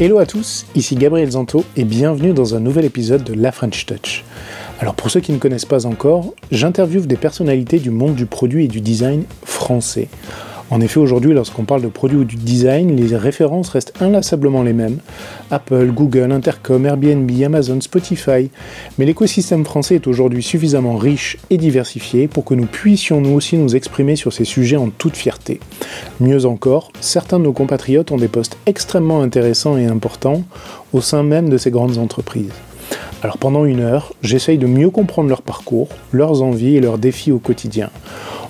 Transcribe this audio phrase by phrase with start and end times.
[0.00, 3.86] Hello à tous, ici Gabriel Zanto et bienvenue dans un nouvel épisode de La French
[3.86, 4.24] Touch.
[4.80, 8.64] Alors pour ceux qui ne connaissent pas encore, j'interviewe des personnalités du monde du produit
[8.64, 10.08] et du design français.
[10.70, 14.72] En effet, aujourd'hui, lorsqu'on parle de produits ou du design, les références restent inlassablement les
[14.72, 14.98] mêmes.
[15.50, 18.50] Apple, Google, Intercom, Airbnb, Amazon, Spotify.
[18.98, 23.56] Mais l'écosystème français est aujourd'hui suffisamment riche et diversifié pour que nous puissions nous aussi
[23.56, 25.60] nous exprimer sur ces sujets en toute fierté.
[26.18, 30.44] Mieux encore, certains de nos compatriotes ont des postes extrêmement intéressants et importants
[30.92, 32.52] au sein même de ces grandes entreprises.
[33.22, 37.32] Alors pendant une heure, j'essaye de mieux comprendre leur parcours, leurs envies et leurs défis
[37.32, 37.90] au quotidien.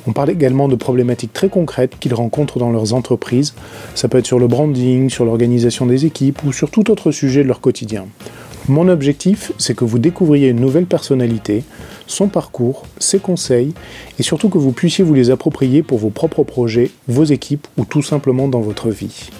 [0.06, 3.54] On parle également de problématiques très concrètes qu'ils rencontrent dans leurs entreprises.
[3.94, 7.42] Ça peut être sur le branding, sur l'organisation des équipes ou sur tout autre sujet
[7.42, 8.06] de leur quotidien.
[8.68, 11.64] Mon objectif, c'est que vous découvriez une nouvelle personnalité,
[12.06, 13.74] son parcours, ses conseils,
[14.18, 17.84] et surtout que vous puissiez vous les approprier pour vos propres projets, vos équipes ou
[17.84, 19.30] tout simplement dans votre vie.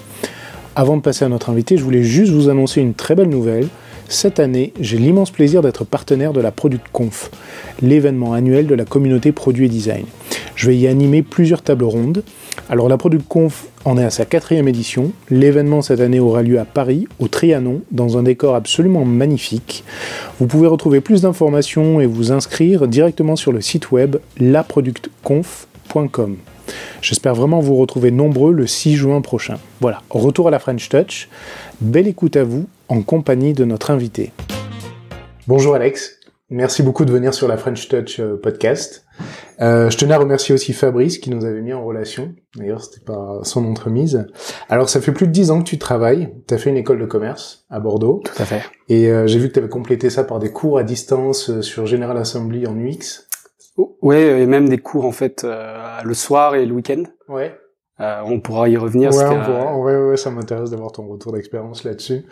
[0.76, 3.68] Avant de passer à notre invité, je voulais juste vous annoncer une très belle nouvelle.
[4.08, 7.30] Cette année, j'ai l'immense plaisir d'être partenaire de la Product Conf,
[7.82, 10.04] l'événement annuel de la communauté produit et design.
[10.54, 12.22] Je vais y animer plusieurs tables rondes.
[12.68, 15.12] Alors la Product Conf en est à sa quatrième édition.
[15.30, 19.84] L'événement cette année aura lieu à Paris, au Trianon, dans un décor absolument magnifique.
[20.38, 26.36] Vous pouvez retrouver plus d'informations et vous inscrire directement sur le site web laproductconf.com.
[27.02, 29.56] J'espère vraiment vous retrouver nombreux le 6 juin prochain.
[29.80, 31.28] Voilà, retour à la French Touch.
[31.80, 34.32] Belle écoute à vous en compagnie de notre invité.
[35.46, 39.04] Bonjour Alex, merci beaucoup de venir sur la French Touch euh, podcast.
[39.60, 42.34] Euh, je tenais à remercier aussi Fabrice qui nous avait mis en relation.
[42.56, 44.26] D'ailleurs, c'était pas son entremise.
[44.68, 46.34] Alors, ça fait plus de dix ans que tu travailles.
[46.48, 48.22] Tu as fait une école de commerce à Bordeaux.
[48.24, 48.62] Tout à fait.
[48.88, 51.86] Et euh, j'ai vu que tu avais complété ça par des cours à distance sur
[51.86, 53.26] General Assembly en UX.
[53.76, 55.44] Ouais, et même des cours en fait
[56.04, 57.02] le soir et le week-end.
[57.28, 57.54] Ouais.
[58.00, 59.12] Euh, on pourra y revenir.
[59.12, 59.78] Ouais, on pourra.
[59.78, 62.26] Ouais, ouais, ça m'intéresse d'avoir ton retour d'expérience là-dessus.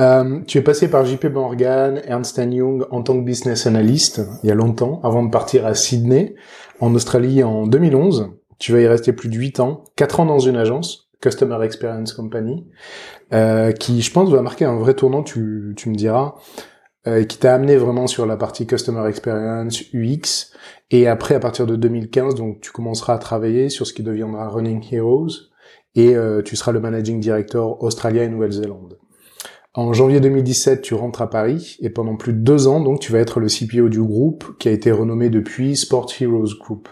[0.00, 4.48] Euh, tu es passé par JP Morgan, Ernst Young en tant que business analyst il
[4.48, 6.34] y a longtemps, avant de partir à Sydney,
[6.80, 8.32] en Australie en 2011.
[8.58, 12.12] Tu vas y rester plus de 8 ans, 4 ans dans une agence, Customer Experience
[12.12, 12.66] Company,
[13.32, 16.34] euh, qui, je pense, va marquer un vrai tournant, tu, tu me diras,
[17.06, 20.52] euh, qui t'a amené vraiment sur la partie Customer Experience, UX,
[20.90, 24.48] et après, à partir de 2015, donc tu commenceras à travailler sur ce qui deviendra
[24.48, 25.50] Running Heroes
[25.96, 28.98] et euh, tu seras le managing director Australia et Nouvelle-Zélande.
[29.74, 33.12] En janvier 2017, tu rentres à Paris et pendant plus de deux ans, donc tu
[33.12, 36.88] vas être le CPO du groupe qui a été renommé depuis Sport Heroes Group.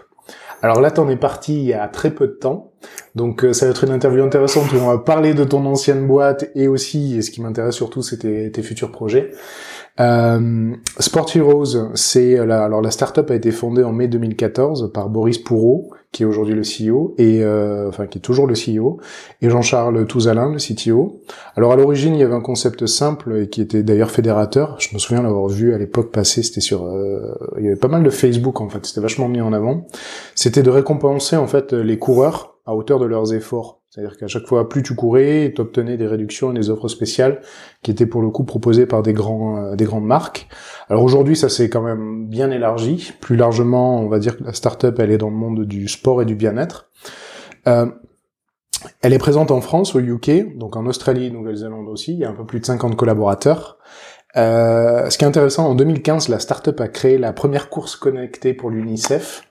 [0.60, 2.72] Alors là, t'en es parti il y a très peu de temps,
[3.14, 6.06] donc euh, ça va être une interview intéressante où on va parler de ton ancienne
[6.06, 9.30] boîte et aussi, et ce qui m'intéresse surtout, c'était tes futurs projets.
[10.00, 15.09] Euh, Sport Heroes, c'est la, alors la startup a été fondée en mai 2014 par
[15.09, 18.99] Boris Pourreau, qui est aujourd'hui le CEO et euh, enfin qui est toujours le CEO,
[19.41, 21.21] et Jean-Charles Touzalin, le CTO.
[21.56, 24.77] Alors à l'origine, il y avait un concept simple et qui était d'ailleurs fédérateur.
[24.81, 26.43] Je me souviens l'avoir vu à l'époque passée.
[26.43, 28.84] C'était sur, euh, il y avait pas mal de Facebook en fait.
[28.87, 29.87] C'était vachement mis en avant.
[30.34, 33.80] C'était de récompenser en fait les coureurs à hauteur de leurs efforts.
[33.91, 37.42] C'est-à-dire qu'à chaque fois, plus tu courais, tu obtenais des réductions et des offres spéciales
[37.82, 40.48] qui étaient pour le coup proposées par des grands, euh, des grandes marques.
[40.88, 43.12] Alors aujourd'hui, ça s'est quand même bien élargi.
[43.20, 46.22] Plus largement, on va dire que la startup, elle est dans le monde du sport
[46.22, 46.91] et du bien-être.
[47.69, 47.86] Euh,
[49.00, 52.12] elle est présente en France, au UK, donc en Australie, Nouvelle-Zélande aussi.
[52.12, 53.78] Il y a un peu plus de 50 collaborateurs.
[54.36, 58.54] Euh, ce qui est intéressant, en 2015, la startup a créé la première course connectée
[58.54, 59.42] pour l'UNICEF.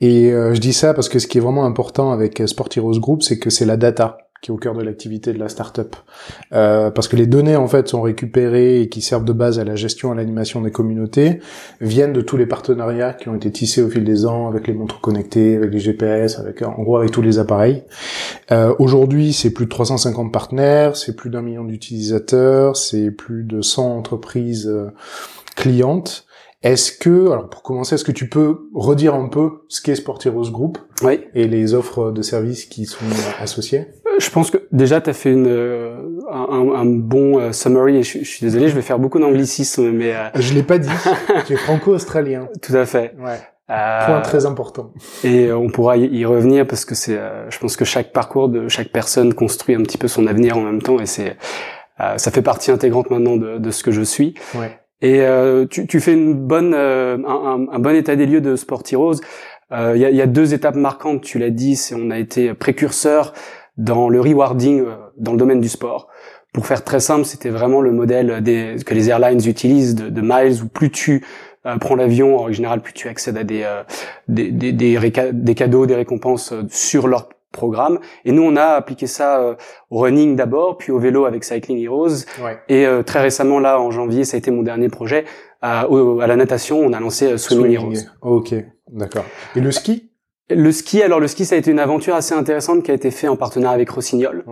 [0.00, 3.00] Et euh, je dis ça parce que ce qui est vraiment important avec Sport Heroes
[3.00, 5.94] Group, c'est que c'est la data qui est au cœur de l'activité de la startup.
[6.52, 9.64] Euh, parce que les données en fait sont récupérées et qui servent de base à
[9.64, 11.38] la gestion et à l'animation des communautés
[11.80, 14.74] viennent de tous les partenariats qui ont été tissés au fil des ans avec les
[14.74, 17.84] montres connectées, avec les GPS, avec en gros avec tous les appareils.
[18.50, 23.62] Euh, Aujourd'hui, c'est plus de 350 partenaires, c'est plus d'un million d'utilisateurs, c'est plus de
[23.62, 24.90] 100 entreprises euh,
[25.54, 26.26] clientes.
[26.62, 30.20] Est-ce que, alors pour commencer, est-ce que tu peux redire un peu ce qu'est Sport
[30.24, 31.20] Heroes Group oui.
[31.34, 33.04] et les offres de services qui sont
[33.40, 33.88] associées?
[34.18, 35.96] Je pense que déjà tu as fait une, euh,
[36.30, 39.90] un, un, bon euh, summary et je, je, suis désolé, je vais faire beaucoup d'anglicisme,
[39.90, 40.28] mais euh...
[40.36, 40.88] je l'ai pas dit.
[41.46, 42.48] tu es franco-australien.
[42.60, 43.14] Tout à fait.
[43.18, 43.38] Ouais.
[43.70, 44.92] Euh, Point très important.
[45.24, 48.68] Et on pourra y revenir parce que c'est, euh, je pense que chaque parcours de
[48.68, 51.36] chaque personne construit un petit peu son avenir en même temps et c'est,
[52.16, 54.34] ça fait partie intégrante maintenant de, de ce que je suis.
[54.54, 54.81] Ouais.
[55.02, 58.54] Et euh, tu, tu, fais une bonne, euh, un, un, bon état des lieux de
[58.54, 59.16] Sport Heroes.
[59.72, 62.18] Il euh, y, a, y, a, deux étapes marquantes, tu l'as dit, c'est on a
[62.18, 63.32] été précurseur
[63.76, 64.84] dans le rewarding
[65.18, 66.08] dans le domaine du sport.
[66.52, 70.20] Pour faire très simple, c'était vraiment le modèle des, que les airlines utilisent de, de
[70.20, 71.24] miles, où plus tu
[71.80, 73.66] prends l'avion, en général, plus tu accèdes à des,
[74.28, 74.98] des, des, des,
[75.32, 78.00] des, cadeaux, des récompenses sur leur programme.
[78.24, 79.56] Et nous, on a appliqué ça
[79.90, 82.24] au running d'abord, puis au vélo avec Cycling Heroes.
[82.68, 85.24] Et très récemment, là, en janvier, ça a été mon dernier projet.
[85.60, 87.94] À, à la natation, on a lancé Swimming, Heroes.
[88.22, 88.54] Ok,
[88.90, 89.24] d'accord.
[89.54, 90.10] Et le ski?
[90.50, 93.10] Le ski, alors le ski, ça a été une aventure assez intéressante qui a été
[93.10, 94.44] fait en partenariat avec Rossignol,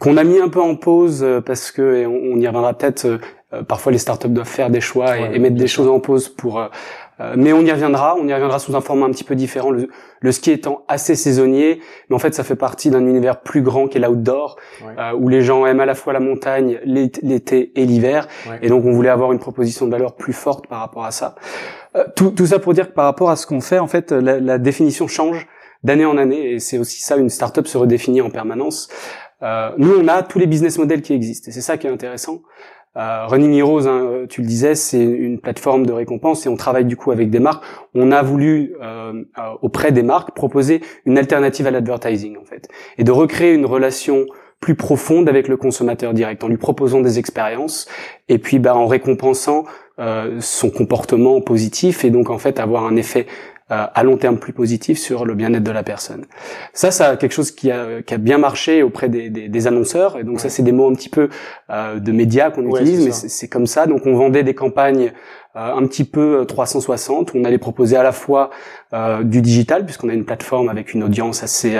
[0.00, 3.20] qu'on a mis un peu en pause parce que, et on, y reviendra peut-être,
[3.68, 6.68] parfois les startups doivent faire des choix et, mettre des choses en pause pour euh,
[7.36, 9.70] mais on y reviendra, on y reviendra sous un format un petit peu différent.
[9.70, 13.88] Le, ski étant assez saisonnier, mais en fait ça fait partie d'un univers plus grand
[13.88, 18.28] qu'est l'outdoor, euh, où les gens aiment à la fois la montagne, l'été et l'hiver,
[18.60, 21.34] et donc on voulait avoir une proposition de valeur plus forte par rapport à ça.
[21.96, 24.12] Euh, tout, tout, ça pour dire que par rapport à ce qu'on fait, en fait,
[24.12, 25.46] la, la définition change
[25.84, 28.88] d'année en année, et c'est aussi ça, une startup se redéfinit en permanence.
[29.42, 31.90] Euh, nous, on a tous les business models qui existent, et c'est ça qui est
[31.90, 32.42] intéressant.
[32.96, 36.84] Euh, Running Heroes, hein, tu le disais, c'est une plateforme de récompense et on travaille
[36.84, 37.64] du coup avec des marques.
[37.94, 42.68] On a voulu euh, euh, auprès des marques proposer une alternative à l'advertising en fait
[42.98, 44.26] et de recréer une relation
[44.60, 47.88] plus profonde avec le consommateur direct en lui proposant des expériences
[48.28, 49.64] et puis bah, en récompensant
[49.98, 54.38] euh, son comportement positif et donc en fait avoir un effet euh, à long terme
[54.38, 56.26] plus positif sur le bien-être de la personne.
[56.72, 60.18] Ça, ça quelque chose qui a, qui a bien marché auprès des, des, des annonceurs.
[60.18, 61.28] Et donc ça, c'est des mots un petit peu
[61.70, 63.86] euh, de médias qu'on utilise, mais c'est comme ça.
[63.86, 65.12] Donc on vendait des campagnes
[65.56, 67.32] euh, un petit peu 360.
[67.32, 68.50] Où on allait proposer à la fois
[68.92, 71.78] euh, du digital, puisqu'on a une plateforme avec une audience assez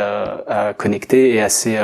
[0.76, 1.78] connectée et assez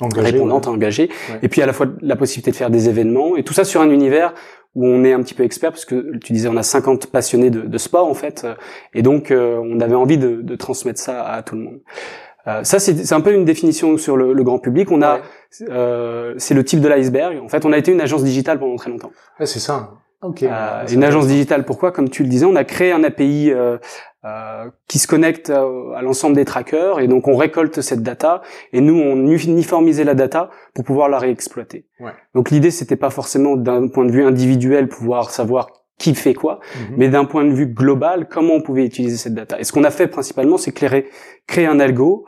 [0.00, 1.10] répondante, engagée,
[1.42, 3.80] et puis à la fois la possibilité de faire des événements, et tout ça sur
[3.80, 4.32] un univers
[4.74, 7.50] où on est un petit peu expert parce que tu disais on a 50 passionnés
[7.50, 8.46] de, de sport en fait
[8.94, 11.80] et donc euh, on avait envie de, de, transmettre ça à tout le monde.
[12.46, 14.90] Euh, ça c'est un peu une définition sur le, le grand public.
[14.90, 15.20] On a
[15.62, 17.42] euh, c'est le type de l'iceberg.
[17.42, 19.12] En fait, on a été une agence digitale pendant très longtemps.
[19.40, 19.90] Ouais, c'est ça.
[20.20, 20.48] Okay.
[20.50, 21.64] Euh, une agence digitale.
[21.64, 21.92] Pourquoi?
[21.92, 23.78] Comme tu le disais, on a créé un API euh,
[24.24, 28.42] euh, qui se connecte à, l'ensemble des trackers et donc on récolte cette data
[28.72, 31.86] et nous on uniformisait la data pour pouvoir la réexploiter.
[32.00, 32.10] Ouais.
[32.34, 35.68] Donc l'idée c'était pas forcément d'un point de vue individuel pouvoir savoir
[35.98, 36.96] qui fait quoi, mhm.
[36.96, 39.60] mais d'un point de vue global comment on pouvait utiliser cette data.
[39.60, 42.26] Et ce qu'on a fait principalement c'est créer un algo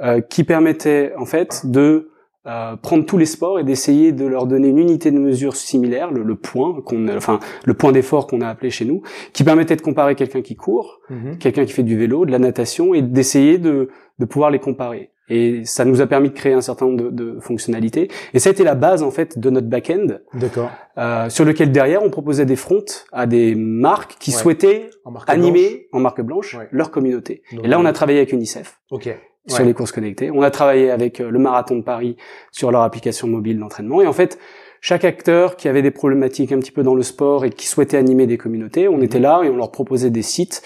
[0.00, 2.11] euh, qui permettait en fait de
[2.44, 6.10] euh, prendre tous les sports et d'essayer de leur donner une unité de mesure similaire,
[6.10, 9.02] le, point qu'on, enfin le point d'effort qu'on a appelé chez nous,
[9.32, 11.38] qui permettait de comparer quelqu'un qui court, mhm.
[11.38, 15.10] quelqu'un qui fait du vélo, de la natation, et d'essayer de, de pouvoir les comparer.
[15.28, 18.10] Et ça nous a permis de créer un certain nombre de, de fonctionnalités.
[18.34, 20.70] Et ça a été la base en fait de notre back-end, D'accord.
[20.98, 24.90] Euh, sur lequel derrière on proposait des fronts à des marques qui souhaitaient
[25.28, 27.42] animer en marque blanche leur communauté.
[27.62, 28.80] et là on a travaillé avec UNICEF.
[28.90, 29.16] Ok
[29.46, 30.30] sur les courses connectées.
[30.30, 32.16] On a travaillé avec euh, le marathon de Paris
[32.50, 34.00] sur leur application mobile d'entraînement.
[34.00, 34.38] Et en fait,
[34.80, 37.96] chaque acteur qui avait des problématiques un petit peu dans le sport et qui souhaitait
[37.96, 40.62] animer des communautés, on était là et on leur proposait des sites,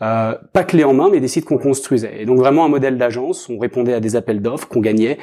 [0.00, 2.22] euh, pas clés en main, mais des sites qu'on construisait.
[2.22, 5.18] Et donc vraiment un modèle d'agence, on répondait à des appels d'offres qu'on gagnait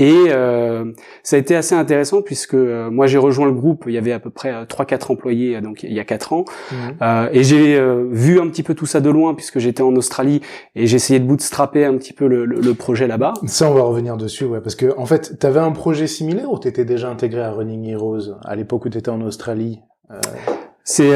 [0.00, 0.92] et euh,
[1.22, 4.12] ça a été assez intéressant puisque euh, moi j'ai rejoint le groupe, il y avait
[4.12, 7.28] à peu près 3-4 euh, employés donc il y a 4 ans, mhm.
[7.32, 7.78] et j'ai
[8.10, 10.40] vu un petit peu tout ça de loin puisque j'étais en Australie
[10.74, 13.34] et j'ai essayé de bootstrapper un petit peu le, le, projet là-bas.
[13.46, 16.50] Ça on va revenir dessus, ouais, parce que en fait tu avais un projet similaire
[16.50, 19.80] ou tu étais déjà intégré à Running Heroes à l'époque où tu étais en Australie
[20.82, 21.14] C'est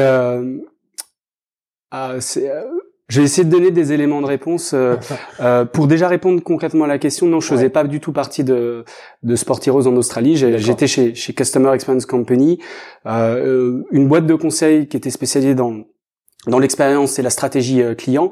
[1.91, 2.51] ah, c'est
[3.07, 4.95] je vais essayer de donner des éléments de réponse euh,
[5.39, 7.27] euh, pour déjà répondre concrètement à la question.
[7.27, 8.83] Non, je faisais pas du tout partie de
[9.23, 10.35] de Sport Heroes en Australie.
[10.35, 12.59] J'étais chez chez Customer Experience Company,
[13.05, 15.83] euh, une boîte de conseil qui était spécialisée dans
[16.47, 18.31] dans l'expérience et la stratégie euh, client.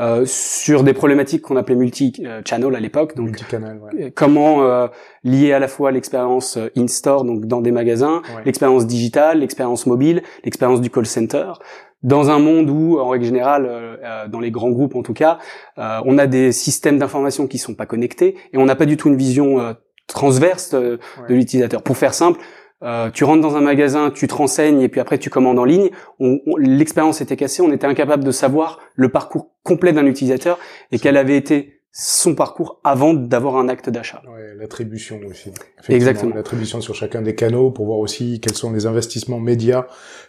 [0.00, 4.10] Euh, sur des problématiques qu'on appelait multi-channel à l'époque, donc ouais.
[4.12, 4.88] comment
[5.22, 10.80] lier à la fois l'expérience in-store, donc dans des magasins, l'expérience digitale, l'expérience mobile, l'expérience
[10.80, 11.52] du call center,
[12.04, 15.14] dans un monde où, en règle générale, euh, euh, dans les grands groupes en tout
[15.14, 15.38] cas,
[15.78, 18.96] euh, on a des systèmes d'information qui sont pas connectés et on n'a pas du
[18.96, 19.74] tout une vision
[20.06, 21.82] transverse de l'utilisateur.
[21.82, 22.38] Pour faire simple,
[23.14, 25.88] tu rentres dans un magasin, tu te renseignes et puis après tu commandes en ligne.
[26.58, 30.58] L'expérience était cassée, on était incapable de savoir le parcours complet d'un utilisateur
[30.92, 34.20] et quel avait été son parcours avant d'avoir un acte d'achat.
[34.26, 35.52] Ouais, l'attribution aussi.
[35.88, 36.34] Exactement.
[36.34, 39.86] L'attribution sur chacun des canaux pour voir aussi quels sont les investissements médias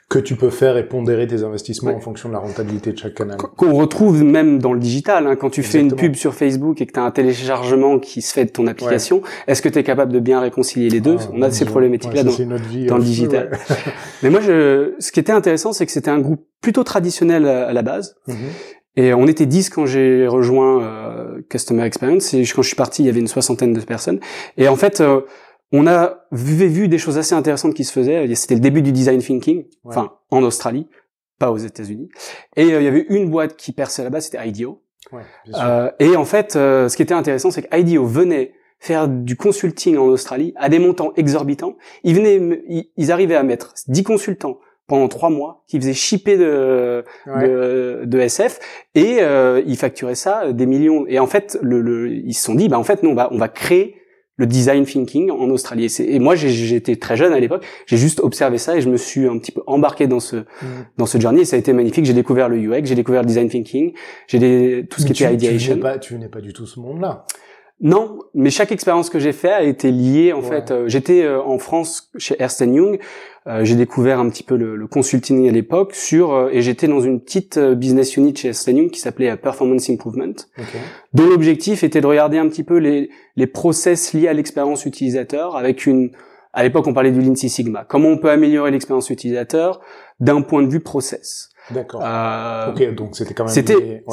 [0.08, 3.16] que tu peux faire et pondérer tes investissements en fonction de la rentabilité de chaque
[3.16, 3.38] canal.
[3.38, 5.26] Qu'on retrouve même dans le digital.
[5.26, 8.22] Hein, quand tu fais une pub sur Facebook et que tu as un téléchargement qui
[8.22, 11.18] se fait de ton application, est-ce que tu es capable de bien récéncilier les deux?
[11.20, 13.58] Ah, On a ces problématiques-là dans, dans le digital.
[14.22, 17.74] Mais moi, je, ce qui était intéressant, c'est que c'était un groupe plutôt traditionnel à,
[17.74, 18.18] la base.
[18.28, 18.36] Mhm.
[18.96, 22.34] Et on était 10 quand j'ai rejoint euh, Customer Experience.
[22.34, 24.20] Et quand je suis parti, il y avait une soixantaine de personnes.
[24.58, 25.22] Et en fait, euh,
[25.72, 28.34] on a vu, vu, des choses assez intéressantes qui se faisaient.
[28.36, 30.88] C'était le début du design thinking, enfin en Australie,
[31.40, 32.10] pas aux États-Unis.
[32.56, 34.82] Et euh, il y avait une boîte qui perçait là-bas, c'était IDEO.
[36.00, 40.06] Et en fait, ce qui était intéressant, c'est que IDEO venait faire du consulting en
[40.06, 41.76] Australie à des montants exorbitants.
[42.04, 47.04] Ils venaient, ils, arrivaient à mettre 10 consultants pendant trois mois qui faisaient shipper de,
[47.26, 48.60] de, SF
[48.94, 51.06] et euh, ils facturaient ça des millions.
[51.08, 53.38] Et en fait, le, le, ils se sont dit, bah en fait, non, bah, on
[53.38, 53.96] va créer
[54.38, 55.94] le design thinking en Australie.
[56.00, 59.28] Et, moi, j'étais très jeune à l'époque, j'ai juste observé ça et je me suis
[59.28, 60.46] un petit peu embarqué dans ce mm.
[60.98, 61.42] dans ce journey.
[61.42, 62.06] Et ça a été magnifique.
[62.06, 63.94] J'ai découvert le UX, j'ai découvert le design thinking,
[64.28, 65.76] j'ai tout ce qui était ideation.
[65.76, 67.26] Tu pas, tu n'es pas du tout ce monde-là.
[67.82, 70.72] Non, mais chaque expérience que j'ai faite a été liée en fait.
[70.72, 73.00] Euh, j'étais euh, en France chez Ernst Young.
[73.48, 77.02] Euh, j'ai découvert un petit peu le, le consulting à l'époque sur et j'étais dans
[77.02, 80.80] une petite business unit chez Ernst Young qui s'appelait Performance Improvement, okay.
[81.14, 85.58] dont l'objectif était de regarder un petit peu les les process liés à l'expérience utilisateur
[85.58, 86.12] avec une
[86.54, 87.86] à l'époque on parlait du Lean Six Sigma.
[87.88, 89.82] Comment on peut améliorer l'expérience utilisateur
[90.22, 91.50] d'un point de vue process.
[91.72, 92.02] D'accord.
[92.04, 93.54] Euh, ok, donc c'était quand même.
[93.54, 94.04] C'était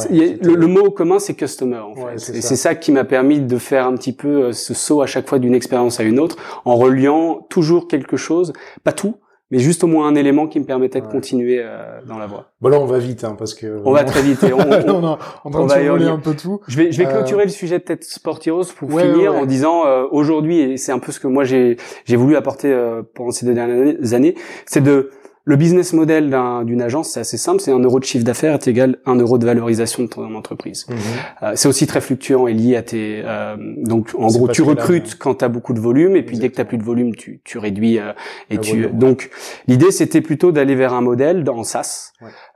[0.43, 1.79] le, mot commun, c'est customer.
[1.79, 2.37] En fait.
[2.37, 5.07] et c'est ça qui m'a permis de faire un petit peu euh, ce saut à
[5.07, 8.53] chaque fois d'une expérience à une autre, en reliant toujours quelque chose,
[8.85, 9.17] pas tout,
[9.53, 12.47] mais juste au moins un élément qui me permettait de continuer euh, dans la voie.
[12.63, 14.43] Bon là, on va vite, hein, parce que on va très vite.
[14.45, 15.05] Et on, on,
[15.45, 16.61] on, on va y un peu tout.
[16.69, 19.85] Je vais, je vais euh, clôturer le sujet de peut-être Sportiros pour finir en disant
[19.85, 22.75] euh, aujourd'hui, et c'est un peu ce que moi j'ai j'ai voulu apporter
[23.15, 25.11] pendant ces deux dernières années, c'est de
[25.45, 28.69] le business model d'une agence, c'est assez simple, c'est un euro de chiffre d'affaires est
[28.69, 30.87] égal à un euro de valorisation de ton entreprise.
[30.89, 30.97] Mhm.
[31.43, 33.23] Euh, c'est aussi très fluctuant et lié à tes...
[33.25, 36.49] Euh, donc en gros, tu recrutes quand tu as beaucoup de volume et puis dès
[36.49, 38.13] que tu as plus de volume, tu, tu réduis euh,
[38.51, 38.87] et tu...
[38.89, 39.31] Donc
[39.67, 42.13] l'idée, c'était plutôt d'aller vers un modèle en SaaS.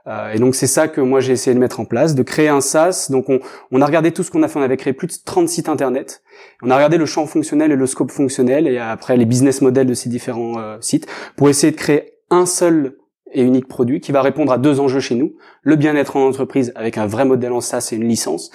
[0.07, 2.47] Euh, et donc c'est ça que moi j'ai essayé de mettre en place, de créer
[2.47, 3.07] un SaaS.
[3.09, 3.39] Donc on,
[3.71, 5.69] on a regardé tout ce qu'on a fait, on avait créé plus de 30 sites
[5.69, 6.21] internet.
[6.61, 9.87] On a regardé le champ fonctionnel et le scope fonctionnel et après les business models
[9.87, 12.97] de ces différents euh, sites pour essayer de créer un seul
[13.31, 16.71] et unique produit qui va répondre à deux enjeux chez nous, le bien-être en entreprise
[16.75, 18.51] avec un vrai modèle en SaaS et une licence,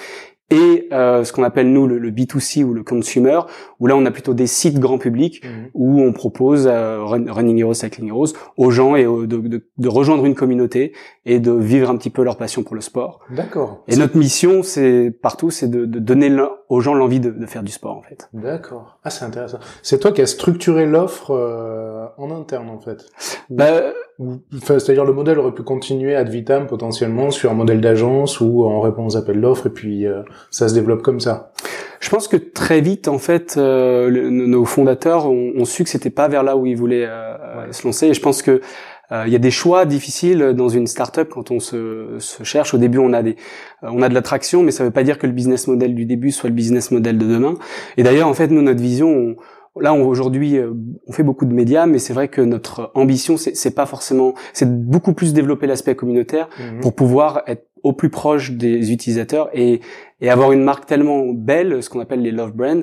[0.52, 3.40] et euh, ce qu'on appelle nous le, B2C ou le consumer,
[3.80, 5.71] où là on a plutôt des sites grand public mhm.
[5.73, 10.26] où on propose euh, Running Heroes, Cycling Heroes aux gens et de, de, de, rejoindre
[10.26, 10.92] une communauté
[11.25, 13.21] et de vivre un petit peu leur passion pour le sport.
[13.35, 13.82] D'accord.
[13.88, 16.30] Et notre mission, c'est partout, c'est de, de, donner
[16.68, 18.28] aux gens l'envie de, de, faire du sport en fait.
[18.35, 18.99] D'accord.
[19.04, 19.59] Ah c'est intéressant.
[19.82, 23.06] C'est toi qui as structuré l'offre euh, en interne en fait?
[23.49, 23.94] Bah,
[24.52, 28.81] c'est-à-dire le modèle aurait pu continuer ad vitam potentiellement sur un modèle d'agence ou en
[28.81, 31.52] réponse à appels d'offres et puis euh, ça se développe comme ça.
[32.00, 36.28] Je pense que très vite en fait euh, nos fondateurs ont, su que c'était pas
[36.28, 38.61] vers là où ils voulaient euh, se lancer et je pense que
[39.26, 42.73] il y a des choix difficiles dans une startup quand on se, se cherche.
[42.73, 43.37] Au début, on a des,
[43.83, 46.31] on a de l'attraction, mais ça veut pas dire que le business model du début
[46.31, 47.57] soit le business model de demain.
[47.99, 49.37] Et d'ailleurs, en fait, nous, notre vision, on,
[49.81, 50.73] Là, aujourd'hui, euh,
[51.07, 54.71] on fait beaucoup de médias, mais c'est vrai que notre ambition, c'est pas forcément, c'est
[54.71, 56.81] beaucoup plus développer l'aspect communautaire mhm.
[56.81, 59.81] pour pouvoir être au plus proche des utilisateurs et,
[60.21, 62.83] et avoir une marque tellement belle, ce qu'on appelle les love brands,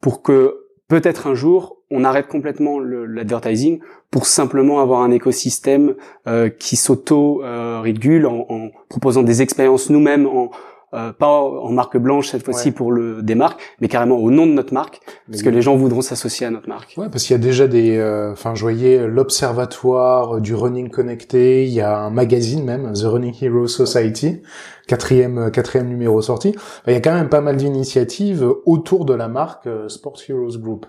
[0.00, 3.80] pour que peut-être un jour on arrête complètement l'advertising
[4.10, 5.94] pour simplement avoir un écosystème
[6.26, 10.50] euh, qui s'auto-régule euh, en, en, proposant des expériences nous-mêmes, en,
[10.94, 14.46] euh, pas en marque blanche cette fois-ci pour le des marques, mais carrément au nom
[14.46, 16.94] de notre marque, parce que les gens voudront s'associer à notre marque.
[16.96, 21.64] Ouais, parce qu'il y a déjà des, euh, enfin, je voyais l'observatoire du running connecté,
[21.64, 24.42] il y a un magazine même, The Running Hero Society,
[24.86, 26.54] quatrième euh, quatrième numéro sorti.
[26.86, 30.86] Il y a quand même pas mal d'initiatives autour de la marque Sports Heroes Group.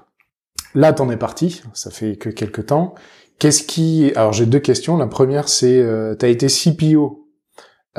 [0.75, 2.93] Là, t'en es parti, ça fait que quelques temps.
[3.39, 4.97] Qu'est-ce qui, alors j'ai deux questions.
[4.97, 7.28] La première, c'est, euh, t'as été CPO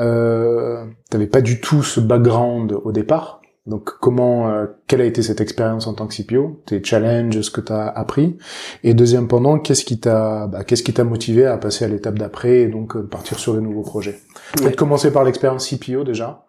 [0.01, 3.41] euh, t'avais pas du tout ce background au départ.
[3.67, 7.51] Donc comment, euh, quelle a été cette expérience en tant que CPO, tes challenges, ce
[7.51, 8.37] que t'as appris,
[8.83, 12.17] et deuxième pendant, qu'est-ce qui t'a, bah, qu'est-ce qui t'a motivé à passer à l'étape
[12.17, 14.19] d'après et donc euh, partir sur de nouveaux projets?
[14.57, 16.45] Peut-être commencer par l'expérience CPO déjà.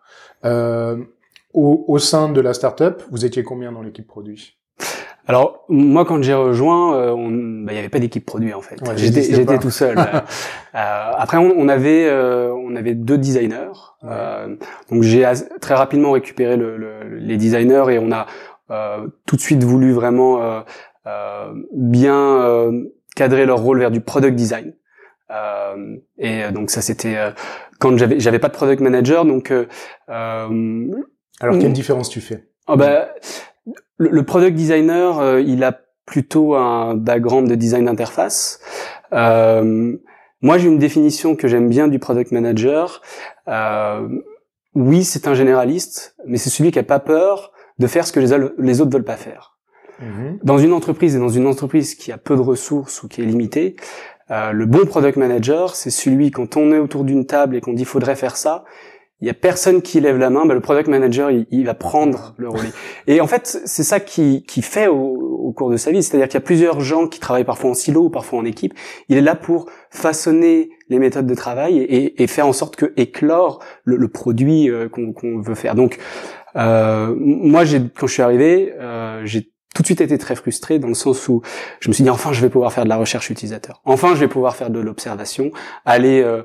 [0.47, 1.05] Euh,
[1.53, 4.57] au, au sein de la startup, vous étiez combien dans l'équipe produit?
[5.33, 8.77] Alors moi quand j'ai rejoint, euh, il n'y avait pas d'équipe produit en fait.
[8.97, 9.97] j'étais tout seul.
[10.75, 13.73] euh, après on, on avait euh, on avait deux designers.
[14.05, 14.55] Euh,
[14.91, 15.25] donc j'ai
[15.63, 18.27] très rapidement récupéré le, le, les designers et on a
[19.27, 20.65] tout de suite voulu vraiment
[21.73, 22.71] bien
[23.17, 24.75] cadrer leur rôle vers du product design.
[26.19, 27.17] et donc ça c'était
[27.79, 29.51] quand j'avais j'avais pas de product manager donc.
[30.09, 32.45] Alors quelle différence tu fais?
[32.69, 33.09] Oh, bah,
[34.11, 38.61] le, product designer, euh, il a plutôt un background de design d'interface.
[39.13, 39.97] Euh,
[40.41, 43.03] moi, j'ai une définition que j'aime bien du product manager.
[43.49, 44.09] Euh,
[44.75, 48.21] oui, c'est un généraliste, mais c'est celui qui a pas peur de faire ce que
[48.21, 49.59] les, les autres veulent pas faire.
[50.01, 50.39] Mhm.
[50.43, 53.27] Dans une entreprise et dans une entreprise qui a peu de ressources ou qui est
[53.27, 53.77] limitée,
[54.31, 57.85] le bon product manager, c'est celui quand on est autour d'une table et qu'on dit
[57.85, 58.65] faudrait faire ça,
[59.23, 62.35] il y a personne qui lève la main, bah, le product manager il, va prendre
[62.39, 62.73] le relais.
[63.07, 66.27] Et en fait, c'est ça qui, qui fait au, au, cours de sa vie, c'est-à-dire
[66.27, 68.75] qu'il y a plusieurs gens qui travaillent parfois en silo ou parfois en équipe.
[69.09, 72.93] Il est là pour façonner les méthodes de travail et, et faire en sorte que
[72.97, 75.77] éclore le, le produit euh, qu'on veut faire.
[75.77, 75.99] Donc,
[76.57, 77.63] euh, moi,
[77.97, 81.29] quand je suis arrivé, euh, j'ai tout de suite été très frustré dans le sens
[81.29, 81.43] où
[81.81, 83.81] je me suis dit enfin je vais pouvoir faire de la recherche utilisateur.
[83.85, 85.51] Enfin je vais pouvoir faire de l'observation,
[85.85, 86.43] aller euh,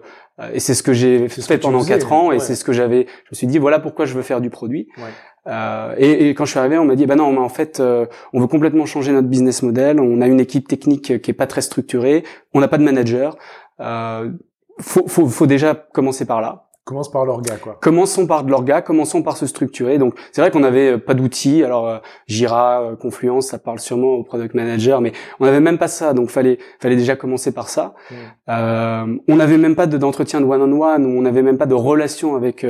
[0.54, 3.08] et c'est ce que j'ai fait pendant quatre ans et c'est ce que j'avais.
[3.26, 4.88] Je me suis dit voilà pourquoi je veux faire du produit.
[4.98, 5.10] Ouais.
[5.48, 7.80] Euh, et, et, quand je suis arrivé, on m'a dit bah non, mais en fait,
[7.80, 10.00] euh, on veut complètement changer notre business model.
[10.00, 12.24] On a une équipe technique qui est pas très structurée.
[12.54, 13.38] On n'a pas de manager.
[13.80, 14.32] Euh,
[14.80, 16.67] faut, faut, faut déjà commencer par là.
[16.88, 17.78] Commence par l'orga, quoi.
[17.82, 19.98] Commençons par de l'orga, commençons par se structurer.
[19.98, 21.62] Donc, c'est vrai qu'on n'avait euh, pas d'outils.
[21.62, 25.78] Alors, euh, Jira, euh, Confluence, ça parle sûrement au product manager, mais on n'avait même
[25.78, 26.14] pas ça.
[26.14, 27.94] Donc, fallait, fallait déjà commencer par ça.
[28.10, 28.16] Mm.
[28.48, 32.66] Euh, on n'avait même pas d'entretien de one-on-one, on n'avait même pas de relation avec.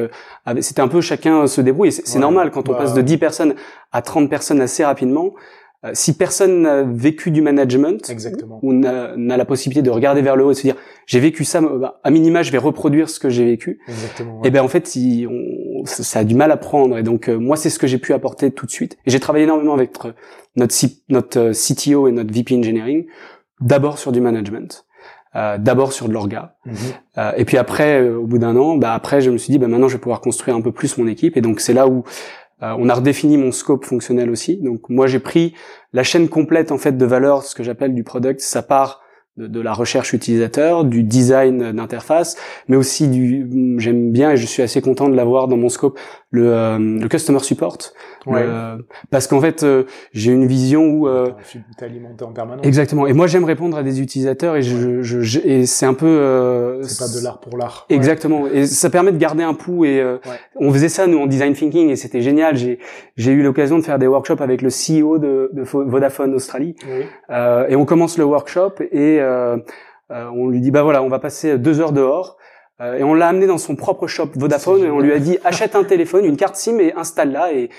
[0.45, 1.91] avec C'était un peu chacun se débrouille.
[1.91, 3.53] C'est normal quand on bah passe de 10 personnes
[3.91, 5.33] à 30 personnes assez rapidement.
[5.85, 8.59] Euh, si personne n'a vécu du management Exactement.
[8.63, 11.43] ou n'a la possibilité de regarder vers le haut et de se dire j'ai vécu
[11.43, 13.79] ça bah, à minima je vais reproduire ce que j'ai vécu.
[13.87, 14.91] Exactement, et eh ben en fait
[15.29, 16.97] on, ça, a du mal à prendre.
[16.97, 18.97] Et donc euh, moi c'est ce que j'ai pu apporter tout de suite.
[19.05, 19.91] Et j'ai travaillé énormément avec
[20.55, 23.05] notre notre euh, CTO et notre VP engineering
[23.61, 24.83] d'abord sur du management
[25.35, 26.55] euh, d'abord sur de l'orga.
[26.65, 26.75] Mhm.
[27.19, 29.67] euh, et puis après au bout d'un an bah après je me suis dit bah
[29.67, 31.37] maintenant je vais pouvoir construire un peu plus mon équipe.
[31.37, 32.03] Et donc c'est là où
[32.63, 34.57] euh, on a redéfini mon scope fonctionnel aussi.
[34.57, 35.53] Donc moi j'ai pris
[35.93, 38.39] la chaîne complète en fait de valeur, ce que j'appelle du product.
[38.39, 39.01] Ça part
[39.37, 42.37] de, la recherche utilisateur, du design d'interface,
[42.67, 43.47] mais aussi du,
[43.77, 45.99] j'aime bien et je suis assez content de l'avoir dans mon scope,
[46.31, 47.77] le, euh, le customer support.
[49.09, 51.31] parce qu'en fait, euh, j'ai une vision où euh,
[51.79, 52.65] alimenté en permanence.
[52.65, 53.07] Exactement.
[53.07, 56.05] Et moi, j'aime répondre à des utilisateurs et je, je, et c'est un peu.
[56.05, 57.85] Euh, c'est pas de l'art pour l'art.
[57.89, 58.47] Exactement.
[58.47, 59.85] Et ça permet de garder un pouls.
[59.85, 60.03] Et
[60.55, 62.57] on faisait ça nous en design thinking et c'était génial.
[62.57, 62.79] J'ai
[63.15, 66.75] j'ai eu l'occasion de faire des workshops avec le CEO de, de Vodafone Australie.
[67.29, 69.57] et on commence le workshop et euh,
[70.11, 72.37] euh, on lui dit bah voilà, on va passer deux heures dehors.
[72.79, 75.37] Euh, et on l'a amené dans son propre shop Vodafone et on lui a dit
[75.43, 77.53] achète un téléphone, une carte SIM et installe-la.
[77.53, 77.69] Et,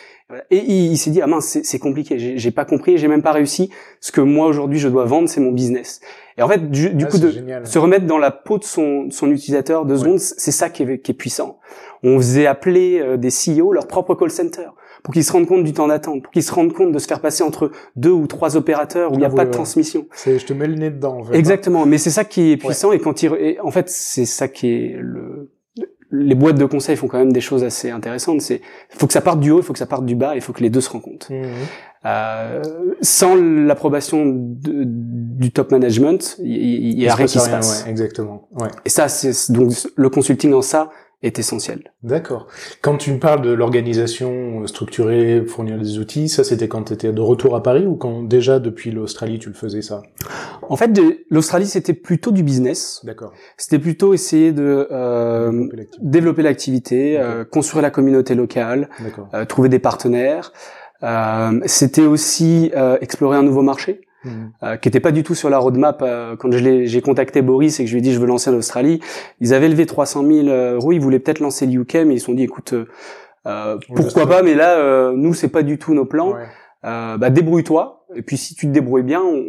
[0.51, 3.71] et il, s'est dit ah mince c'est compliqué, j'ai pas compris, j'ai même pas réussi.
[4.01, 6.01] Ce que moi aujourd'hui je dois vendre c'est mon business.
[6.37, 7.33] Et en fait du, ah, coup de
[7.65, 10.99] se remettre dans la peau de son, son utilisateur deux secondes, c'est ça qui est,
[10.99, 11.61] qui est puissant.
[12.03, 14.69] On faisait appeler des CEO leur propre call center
[15.03, 17.07] pour qu'ils se rendent compte du temps d'attente, pour qu'ils se rendent compte de se
[17.07, 20.07] faire passer entre deux ou trois opérateurs où il n'y a ah pas de transmission.
[20.13, 21.19] C'est, je te mets le nez dedans.
[21.19, 24.27] En fait, Exactement, mais c'est ça qui est puissant et quand il, en fait, c'est
[24.27, 25.51] ça qui est le,
[26.11, 28.41] les boîtes de conseil font quand même des choses assez intéressantes.
[28.41, 30.41] C'est, faut que ça parte du haut, il faut que ça parte du bas, il
[30.41, 31.33] faut que les deux se rencontrent.
[31.33, 31.45] Mmh.
[32.07, 32.63] Euh,
[33.01, 37.85] sans l'approbation du top management, il y, a rien qui se passe.
[37.85, 38.49] Ouais, exactement.
[38.53, 38.69] Ouais.
[38.85, 40.91] Et ça, c'est donc le consulting en ça,
[41.23, 41.93] est essentiel.
[42.03, 42.47] D'accord.
[42.81, 47.13] Quand tu me parles de l'organisation structurée, fournir des outils, ça c'était quand tu étais
[47.13, 50.03] de retour à Paris ou quand déjà depuis l'Australie tu le faisais ça?
[50.69, 50.91] En fait,
[51.31, 53.01] l'Australie c'était plutôt du business.
[53.05, 53.33] D'accord.
[53.57, 55.69] C'était plutôt essayer de euh,
[56.01, 58.89] développer l'activité, euh, construire la communauté locale,
[59.35, 60.53] euh, trouver des partenaires.
[61.03, 64.03] Euh, c'était aussi euh, explorer un nouveau marché.
[64.29, 64.53] Mhm.
[64.63, 66.03] Euh, qui n'était pas du tout sur la roadmap.
[66.03, 68.55] Euh, quand j'ai contacté Boris et que je lui ai dit je veux lancer en
[68.55, 69.01] Australie,
[69.41, 72.35] ils avaient levé 300 000 euros, ils voulaient peut-être lancer l'UK, mais ils se sont
[72.35, 72.75] dit écoute,
[73.47, 76.35] euh, pourquoi pas, mais là, nous, c'est pas du tout nos plans.
[76.83, 79.45] bah débrouille-toi, et puis si tu te débrouilles bien, on,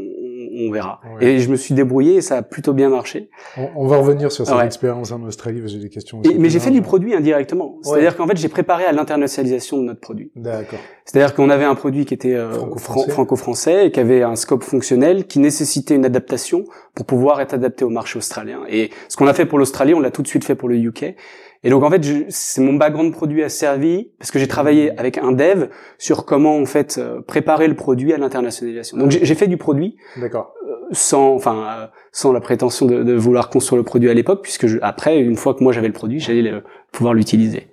[0.59, 1.01] on verra.
[1.21, 3.29] Et je me suis débrouillé et ça a plutôt bien marché.
[3.75, 6.21] On, va revenir sur cette expérience en Australie, j'ai des questions.
[6.37, 7.77] mais j'ai fait du produit indirectement.
[7.81, 10.31] C'est-à-dire qu'en fait, j'ai préparé à l'internationalisation de notre produit.
[10.35, 10.79] D'accord.
[11.05, 15.25] C'est-à-dire qu'on avait un produit qui était euh, franco-français et qui avait un scope fonctionnel
[15.25, 18.61] qui nécessitait une adaptation pour pouvoir être adapté au marché australien.
[18.69, 20.75] Et ce qu'on a fait pour l'Australie, on l'a tout de suite fait pour le
[20.75, 21.15] UK.
[21.63, 25.17] Et donc en fait, c'est mon background produit a servi parce que j'ai travaillé avec
[25.17, 25.67] un dev
[25.97, 28.97] sur comment en fait euh, préparer le produit à l'internationalisation.
[28.97, 33.13] Donc j'ai fait du produit, d'accord, euh, sans enfin euh, sans la prétention de, de,
[33.13, 35.93] vouloir construire le produit à l'époque, puisque je, après une fois que moi j'avais le
[35.93, 36.53] produit, j'allais
[36.93, 37.67] pouvoir l'utiliser.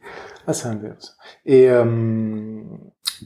[0.48, 1.12] Ah c'est intéressant.
[1.44, 2.60] Et euh,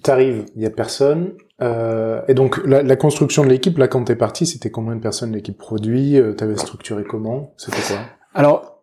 [0.02, 1.32] t'arrives, il y a personne.
[1.62, 5.00] Euh, et donc la, la construction de l'équipe, là quand t'es parti, c'était combien de
[5.00, 7.54] personnes l'équipe produit T'avais structuré comment?
[7.56, 8.00] C'était quoi?
[8.34, 8.79] Alors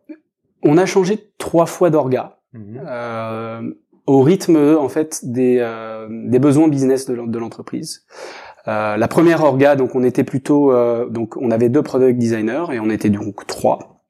[0.68, 2.38] on a changé trois fois d'orga.
[2.54, 2.82] Mhm.
[2.86, 3.62] Euh,
[4.06, 8.06] au rythme en fait des, euh, des besoins business de l'entreprise.
[8.68, 10.74] Euh, la première orga, donc on était plutôt,
[11.10, 14.02] donc on avait deux product designers et on était donc trois.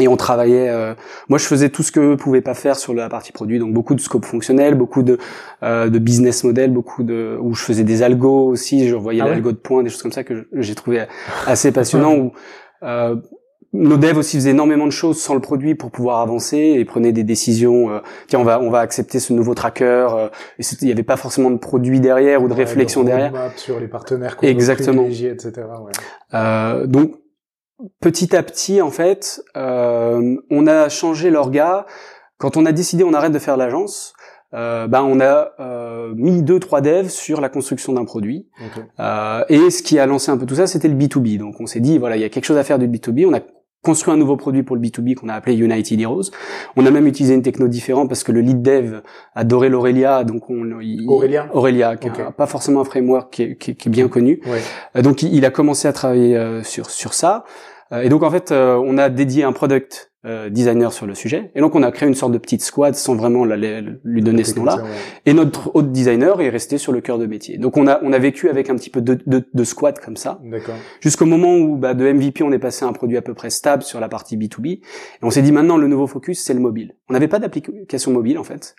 [0.00, 0.94] Et on travaillait.
[1.28, 3.72] moi, je faisais tout ce que eux pouvaient pas faire sur la partie produit, donc
[3.72, 5.18] beaucoup de scope fonctionnel, beaucoup de,
[5.62, 8.88] de business model, beaucoup de où je faisais des algos aussi.
[8.88, 11.04] Je voyais ah l'algo de points, des choses comme ça que j'ai trouvé
[11.46, 12.14] assez passionnant.
[12.14, 12.32] où
[13.76, 17.12] nos devs aussi faisaient énormément de choses sans le produit pour pouvoir avancer et prenaient
[17.12, 17.90] des décisions.
[17.90, 19.84] Euh, tiens, on va on va accepter ce nouveau tracker.
[19.84, 23.32] Euh, et il n'y avait pas forcément de produit derrière ou de réflexion derrière.
[23.56, 25.06] Sur les partenaires Exactement.
[25.06, 25.52] etc.
[25.56, 25.92] Ouais.
[26.34, 27.12] Euh, donc
[28.00, 31.86] petit à petit, en fait, euh, on a changé l'orga.
[32.38, 34.14] Quand on a décidé on arrête de faire l'agence,
[34.54, 38.48] euh, ben on a euh, mis deux trois devs sur la construction d'un produit.
[39.00, 41.38] Euh, et ce qui a lancé un peu tout ça, c'était le B2B.
[41.38, 43.26] Donc on s'est dit voilà, il y a quelque chose à faire du B2B.
[43.26, 43.40] On a
[43.86, 46.30] construit un nouveau produit pour le B2B qu'on a appelé United Heroes.
[46.74, 49.00] On a même utilisé une techno différente parce que le lead dev
[49.34, 50.72] adorait l'Aurelia, donc on
[51.06, 54.40] Aurelia, Aurelia, qui pas forcément un framework qui est, qui est, bien connu.
[54.46, 54.60] Ouais.
[54.96, 57.44] Euh, donc il, a commencé à travailler euh, sur sur ça.
[57.92, 61.50] Euh, et donc en fait, on a dédié un product euh, designer sur le sujet.
[61.54, 64.42] Et donc on a créé une sorte de petite squad sans vraiment la, lui donner
[64.42, 64.78] ce nom-là.
[65.24, 67.58] Et notre autre designer est resté sur le cœur de métier.
[67.58, 70.16] Donc on a on a vécu avec un petit peu de, de, de squad comme
[70.16, 70.40] ça.
[71.00, 73.50] Jusqu'au moment où bah, de MVP on est passé à un produit à peu près
[73.50, 74.66] stable sur la partie B2B.
[74.66, 74.82] Et
[75.22, 76.96] on s'est dit maintenant le nouveau focus c'est le mobile.
[77.08, 78.74] On n'avait pas d'application mobile en fait.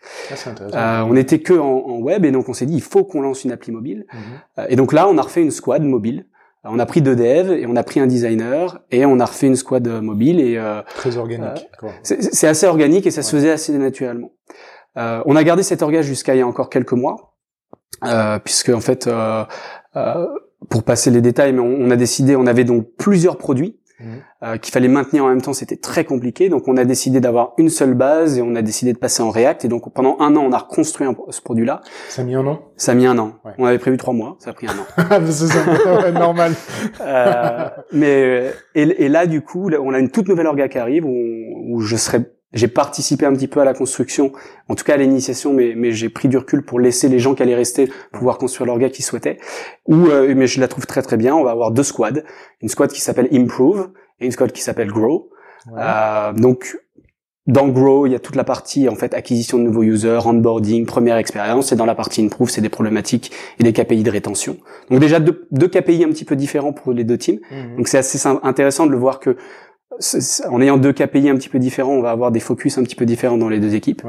[0.73, 3.21] Ah, euh, on était que en, web et donc on s'est dit il faut qu'on
[3.21, 4.05] lance une appli mobile.
[4.11, 4.19] Mhm.
[4.59, 6.25] Euh, et donc là on a refait une squad mobile
[6.63, 9.47] on a pris deux devs et on a pris un designer et on a refait
[9.47, 11.69] une squad mobile et euh, très organique.
[11.83, 14.31] Euh, c'est assez organique et ça se faisait assez naturellement.
[14.97, 17.35] Euh, on a gardé cet orgage jusqu'à il y a encore quelques mois,
[18.43, 19.09] puisque en fait,
[20.69, 24.21] pour passer les détails, mais on, a décidé, on avait donc plusieurs produits Mhm.
[24.43, 26.49] Euh, qu'il fallait maintenir en même temps, c'était très compliqué.
[26.49, 29.31] Donc on a décidé d'avoir une seule base et on a décidé de passer en
[29.31, 29.65] React.
[29.65, 31.81] Et donc pendant un an, on a reconstruit ce produit-là.
[32.09, 32.61] Ça a mis un an?
[32.75, 33.33] Ça a mis un an.
[33.57, 35.21] On avait prévu trois mois, ça a pris un an.
[35.31, 36.53] c'est normal.
[37.01, 41.05] euh, mais et, et, là, du coup, on a une toute nouvelle orga qui arrive
[41.05, 41.15] où,
[41.69, 42.19] où je serai
[42.53, 44.31] j'ai participé un petit peu à la construction,
[44.69, 47.35] en tout cas à l'initiation, mais, mais j'ai pris du recul pour laisser les gens
[47.35, 49.37] qui allaient rester pouvoir construire l'orga qu'ils souhaitaient.
[49.87, 51.35] Ou, euh, mais je la trouve très très bien.
[51.35, 52.21] On va avoir deux squads,
[52.61, 55.29] une squad qui s'appelle Improve et une squad qui s'appelle Grow.
[55.77, 56.77] Euh, donc
[57.47, 60.85] dans Grow, il y a toute la partie en fait acquisition de nouveaux users, onboarding,
[60.85, 64.57] première expérience, et dans la partie Improve, c'est des problématiques et des KPI de rétention.
[64.89, 67.39] Donc déjà deux, deux KPI un petit peu différents pour les deux teams.
[67.49, 67.77] Mhm.
[67.77, 69.37] Donc c'est assez intéressant de le voir que
[70.49, 72.95] en ayant deux KPI un petit peu différents, on va avoir des focus un petit
[72.95, 74.03] peu différents dans les deux équipes.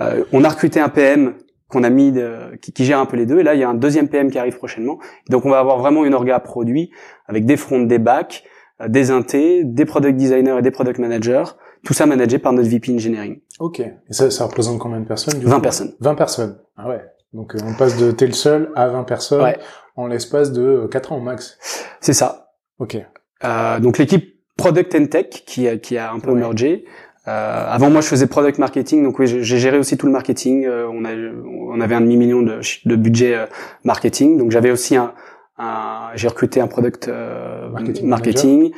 [0.00, 1.34] Euh, on a recruté un PM
[1.68, 2.12] qu'on a mis
[2.60, 4.38] qui, gère un peu les deux et là il y a un deuxième PM qui
[4.38, 4.98] arrive prochainement.
[5.30, 6.90] Donc on va avoir vraiment une orga produit
[7.26, 8.44] avec des fronts, des backs,
[8.82, 11.44] euh, des intés, des product designers et des product managers,
[11.84, 13.40] tout ça managé par notre VP engineering.
[13.58, 13.80] OK.
[13.80, 15.94] Et ça, ça représente combien de personnes 20 personnes.
[16.00, 16.58] 20 personnes.
[16.76, 17.02] Ah ouais.
[17.32, 19.54] Donc euh, on passe de tel seul à 20 personnes
[19.96, 21.58] en l'espace de 4 ans au max.
[22.00, 22.50] C'est ça.
[22.78, 22.96] OK.
[23.44, 26.84] Euh, donc l'équipe product and tech qui a, qui a un peu mergé.
[27.28, 30.64] Euh, avant moi, je faisais product marketing, donc oui, j'ai géré aussi tout le marketing.
[30.66, 33.46] Euh, on, a, on avait un demi million de, de budget euh,
[33.84, 35.14] marketing, donc j'avais aussi un,
[35.56, 38.72] un j'ai recruté un product euh, marketing, marketing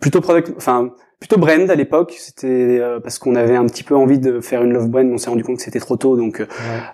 [0.00, 2.14] plutôt product, enfin plutôt brand à l'époque.
[2.18, 5.14] C'était euh, parce qu'on avait un petit peu envie de faire une love brand, mais
[5.14, 6.16] on s'est rendu compte que c'était trop tôt.
[6.16, 6.46] Donc, euh,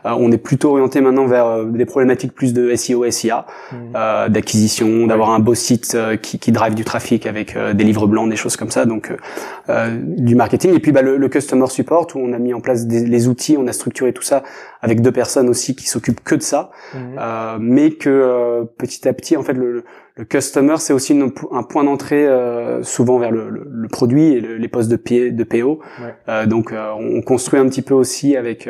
[0.06, 4.28] euh, on est plutôt orienté maintenant vers des problématiques plus de SEO, SIA, mmh.
[4.28, 8.36] d'acquisition, d'avoir un beau site qui, qui drive du trafic avec des livres blancs, des
[8.36, 8.84] choses comme ça.
[8.84, 9.12] Donc,
[9.98, 10.74] du marketing.
[10.74, 13.28] Et puis, bah, le, le, customer support où on a mis en place des, les
[13.28, 14.42] outils, on a structuré tout ça
[14.82, 16.98] avec deux personnes aussi qui s'occupent que de ça, mmh.
[17.60, 19.84] mais que petit à petit, en fait, le le
[20.28, 24.90] customer, c'est aussi un point d'entrée euh, souvent vers le, le, produit et les postes
[24.90, 25.80] de, P, de PO.
[26.28, 28.68] Euh, donc, euh, on construit un petit peu aussi avec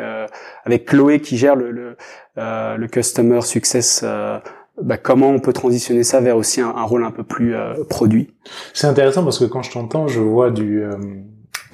[0.65, 1.95] avec Chloé qui gère le le,
[2.35, 4.05] le customer success.
[4.81, 7.53] Bah, comment on peut transitionner ça vers aussi un, un rôle un peu plus
[7.89, 8.33] produit.
[8.73, 10.83] C'est intéressant parce que quand je t'entends, je vois du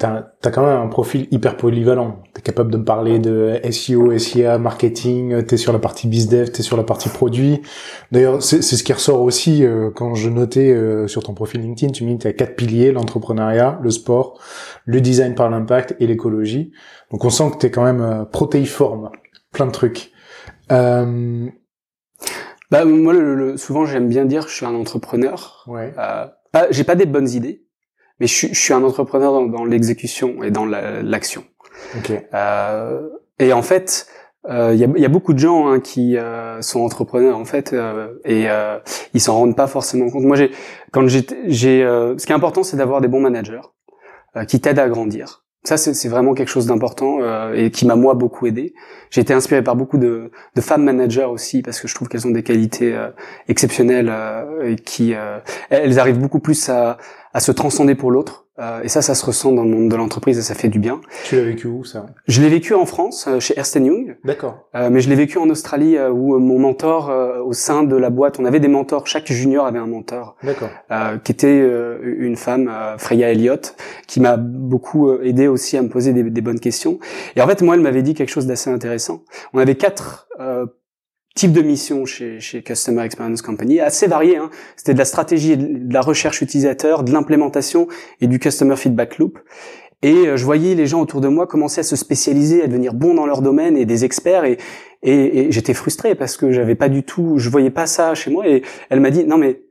[0.00, 2.22] t'as as quand même un profil hyper polyvalent.
[2.32, 6.62] T'es capable de me parler de SEO, SIA, marketing, t'es sur la partie bizdev, t'es
[6.62, 7.60] sur la partie produit.
[8.10, 11.92] D'ailleurs, c'est ce qui ressort aussi euh, quand je notais euh, sur ton profil LinkedIn,
[11.92, 14.40] tu me dis que t'as quatre piliers, l'entrepreneuriat, le sport,
[14.86, 16.72] le design par l'impact et l'écologie.
[17.10, 19.10] Donc on sent que t'es quand même euh, protéiforme,
[19.52, 20.12] plein de trucs.
[20.72, 21.46] Euh...
[22.70, 25.64] Bah moi, le, souvent j'aime bien dire que je suis un entrepreneur.
[25.66, 25.92] Ouais.
[26.70, 27.66] j'ai pas des bonnes idées
[28.20, 31.44] mais je, je suis un entrepreneur dans, dans l'exécution et dans l'action.
[32.34, 34.06] Euh, et en fait,
[34.48, 37.44] il euh, y, a, y, a, beaucoup de gens hein, qui euh, sont entrepreneurs en
[37.44, 38.78] fait euh, et euh,
[39.12, 40.24] ils s'en rendent pas forcément compte.
[40.24, 40.50] Moi, j'ai
[40.92, 43.60] quand j'ai, j'ai ce qui est important, c'est d'avoir des bons managers
[44.46, 45.44] qui t'aident à grandir.
[45.62, 47.18] Ça, c'est vraiment quelque chose d'important
[47.52, 48.72] et qui m'a moi beaucoup aidé.
[49.10, 52.26] J'ai été inspiré par beaucoup de, de, femmes managers aussi parce que je trouve qu'elles
[52.26, 52.98] ont des qualités
[53.46, 54.10] exceptionnelles
[54.62, 55.14] et qui
[55.68, 56.96] elles arrivent beaucoup plus à,
[57.34, 58.46] à se transcender pour l'autre.
[58.60, 60.78] Euh, et ça, ça se ressent dans le monde de l'entreprise et ça fait du
[60.78, 61.00] bien.
[61.24, 62.06] Tu l'as vécu où ça?
[62.26, 64.16] Je l'ai vécu en France, euh, chez Ernst Young.
[64.24, 64.68] D'accord.
[64.74, 67.96] Euh, mais je l'ai vécu en Australie euh, où mon mentor, euh, au sein de
[67.96, 69.06] la boîte, on avait des mentors.
[69.06, 70.36] Chaque junior avait un mentor.
[70.42, 70.68] D'accord.
[71.24, 71.60] qui était
[72.02, 73.74] une femme, Freya Elliott,
[74.06, 76.98] qui m'a beaucoup aidé aussi à me poser des, des, bonnes questions.
[77.36, 79.22] Et en fait, moi, elle m'avait dit quelque chose d'assez intéressant.
[79.52, 80.28] On avait quatre
[81.34, 84.36] type de mission chez, chez Customer Experience Company, assez varié.
[84.36, 84.50] Hein.
[84.76, 87.88] C'était de la stratégie, de la recherche utilisateur, de l'implémentation
[88.20, 89.38] et du Customer Feedback Loop.
[90.02, 92.94] Et euh, je voyais les gens autour de moi commencer à se spécialiser, à devenir
[92.94, 94.44] bons dans leur domaine et des experts.
[94.44, 94.58] Et,
[95.02, 98.30] et, et j'étais frustré parce que j'avais pas du tout, je voyais pas ça chez
[98.30, 98.48] moi.
[98.48, 99.62] Et elle m'a dit non mais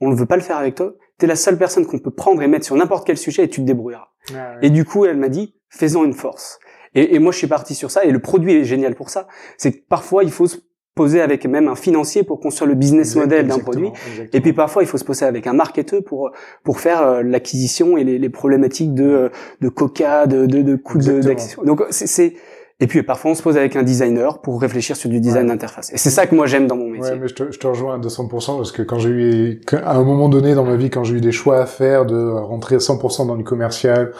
[0.00, 0.94] on ne veut pas le faire avec toi.
[1.18, 3.60] T'es la seule personne qu'on peut prendre et mettre sur n'importe quel sujet et tu
[3.60, 4.08] te débrouilleras.
[4.34, 6.60] Ah et du coup, elle m'a dit faisons une force.
[6.94, 8.04] Et, et, moi, je suis parti sur ça.
[8.04, 9.28] Et le produit est génial pour ça.
[9.58, 10.56] C'est que parfois, il faut se
[10.98, 13.90] poser avec même un financier pour construire le business model d'un produit.
[14.32, 16.32] Et puis parfois, il faut se poser avec un marketeur pour
[16.64, 19.30] pour faire euh, l'acquisition et les, les, problématiques de
[19.60, 21.62] de coca, de de, de coûts d'acquisition.
[21.62, 22.34] Donc c'est
[22.80, 25.92] et puis parfois on se pose avec un designer pour réfléchir sur du design d'interface.
[25.92, 27.12] Et c'est ça que moi j'aime dans mon métier.
[27.12, 29.96] Ouais, mais je te, je te rejoins à 200% parce que quand j'ai eu, à
[29.96, 32.76] un moment donné dans ma vie, quand j'ai eu des choix à faire de rentrer
[32.76, 34.12] 100% dans le commercial,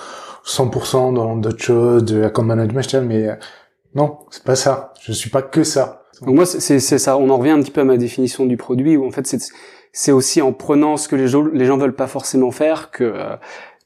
[0.45, 3.35] 100% dans d'autres choses, de account management, mais euh,
[3.95, 4.93] non, c'est pas ça.
[5.01, 6.03] Je suis pas que ça.
[6.23, 7.17] Donc moi, c'est ça.
[7.17, 9.33] On en revient un petit peu à ma définition du produit, où en fait,
[9.93, 13.05] c'est aussi en prenant ce que les gens, les gens veulent pas forcément faire que
[13.05, 13.37] euh,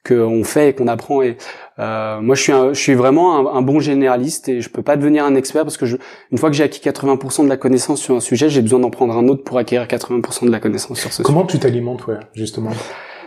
[0.06, 1.22] qu'on fait et qu'on apprend.
[1.22, 1.36] Et
[1.78, 4.96] euh, moi, je suis, un, je suis vraiment un, bon généraliste et je peux pas
[4.96, 5.96] devenir un expert parce que je,
[6.30, 8.90] une fois que j'ai acquis 80% de la connaissance sur un sujet, j'ai besoin d'en
[8.90, 11.46] prendre un autre pour acquérir 80% de la connaissance sur ce Comment sujet.
[11.46, 12.70] Comment tu t'alimentes, ouais, justement?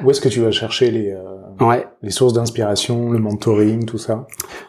[0.04, 1.86] Où est-ce que tu vas chercher les euh, ouais.
[2.02, 4.28] les sources d'inspiration, le mentoring, tout ça?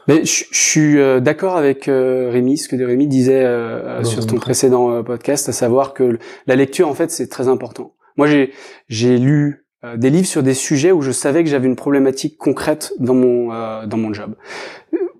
[0.08, 4.26] Mais je, je suis euh, d'accord avec euh, Rémi, ce que Rémi disait euh, sur
[4.26, 7.94] ton précédent podcast, à savoir que la lecture, en fait, c'est très important.
[8.16, 8.52] Moi, j'ai
[8.88, 12.38] j'ai lu euh, des livres sur des sujets où je savais que j'avais une problématique
[12.38, 14.34] concrète dans mon euh, dans mon job.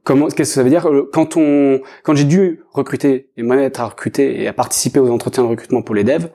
[0.02, 0.88] Comment qu'est-ce que ça veut dire?
[0.88, 5.00] Euh, quand on quand j'ai dû recruter et moi être à recruter et à participer
[5.00, 6.30] aux entretiens de recrutement pour les devs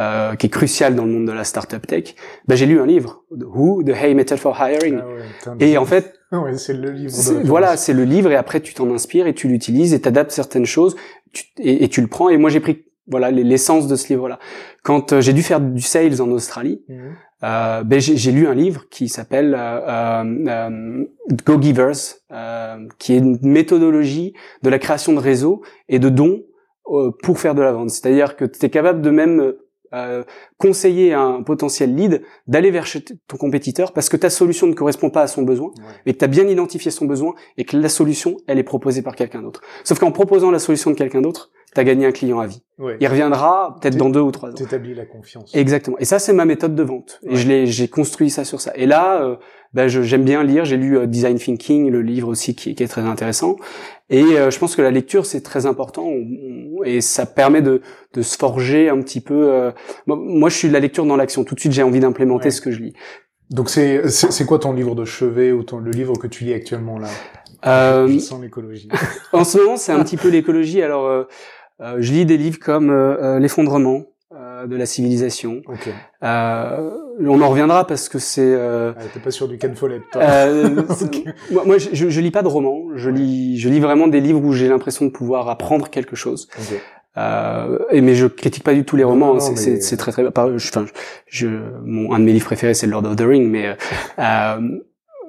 [0.00, 2.14] euh, qui est crucial dans le monde de la startup tech,
[2.46, 5.00] ben j'ai lu un livre, Who, The Hey Method for Hiring.
[5.44, 7.12] Ah et en fait, ouais, c'est le livre.
[7.44, 10.66] Voilà, c'est le livre et après tu t'en inspires et tu l'utilises et t'adaptes certaines
[10.66, 10.94] choses
[11.58, 12.28] et, et, tu le prends.
[12.28, 14.38] Et moi j'ai pris voilà l'essence de ce livre-là.
[14.84, 17.16] Quand euh, j'ai dû faire du sales en Australie, mhm.
[17.42, 19.58] euh, ben j'ai lu un livre qui s'appelle
[21.44, 21.96] Go Givers,
[22.98, 24.32] qui est une méthodologie
[24.62, 26.44] de la création de réseaux et de dons
[27.24, 27.90] pour faire de la vente.
[27.90, 29.54] C'est-à-dire que tu es capable de même
[29.94, 30.24] euh,
[30.58, 32.86] conseiller un potentiel lead d'aller vers
[33.26, 35.70] ton compétiteur parce que ta solution ne correspond pas à son besoin
[36.06, 39.02] et que tu as bien identifié son besoin et que la solution, elle est proposée
[39.02, 39.60] par quelqu'un d'autre.
[39.84, 42.62] Sauf qu'en proposant la solution de quelqu'un d'autre, tu as gagné un client à vie.
[43.00, 44.54] Il reviendra peut-être dans deux ou trois ans.
[44.54, 45.54] T'établis la confiance.
[45.54, 45.98] Exactement.
[45.98, 47.20] Et ça, c'est ma méthode de vente.
[47.24, 48.72] Et je l'ai, j'ai construit ça sur ça.
[48.76, 49.36] Et là, euh,
[49.74, 50.64] ben, j'aime bien lire.
[50.64, 53.56] J'ai lu euh, Design Thinking, le livre aussi qui, qui est très intéressant.
[54.10, 56.08] Et euh, je pense que la lecture c'est très important
[56.84, 57.82] et ça permet de,
[58.14, 59.52] de se forger un petit peu.
[59.52, 59.70] Euh,
[60.06, 61.44] moi, je suis de la lecture dans l'action.
[61.44, 62.94] Tout de suite, j'ai envie d'implémenter ce que je lis.
[63.50, 66.52] Donc c'est c'est quoi ton livre de chevet ou ton, le livre que tu lis
[66.52, 67.08] actuellement là?
[67.66, 68.88] Euh, Je sens l'écologie.
[69.32, 70.82] en ce moment, c'est un petit peu l'écologie.
[70.82, 71.24] Alors, euh,
[71.98, 72.92] je lis des livres comme
[73.38, 75.62] l'effondrement de la civilisation.
[75.66, 75.92] Okay.
[77.20, 78.40] Euh, on en reviendra parce que c'est.
[78.42, 80.22] Euh, ah, T'es pas sûr du Ken Follett, toi.
[80.22, 80.82] Euh,
[81.50, 82.84] moi, moi je, je, lis pas de romans.
[82.94, 86.48] Je lis, je lis vraiment des livres où j'ai l'impression de pouvoir apprendre quelque chose.
[86.58, 86.80] Okay.
[87.16, 89.40] Euh, et mais je critique pas du tout les romans.
[89.40, 89.96] C'est mais...
[89.96, 90.26] très très.
[90.26, 90.54] Enfin,
[91.26, 91.48] je,
[91.84, 93.76] mon un de mes livres préférés c'est Lord of the Ring, mais
[94.18, 94.60] euh,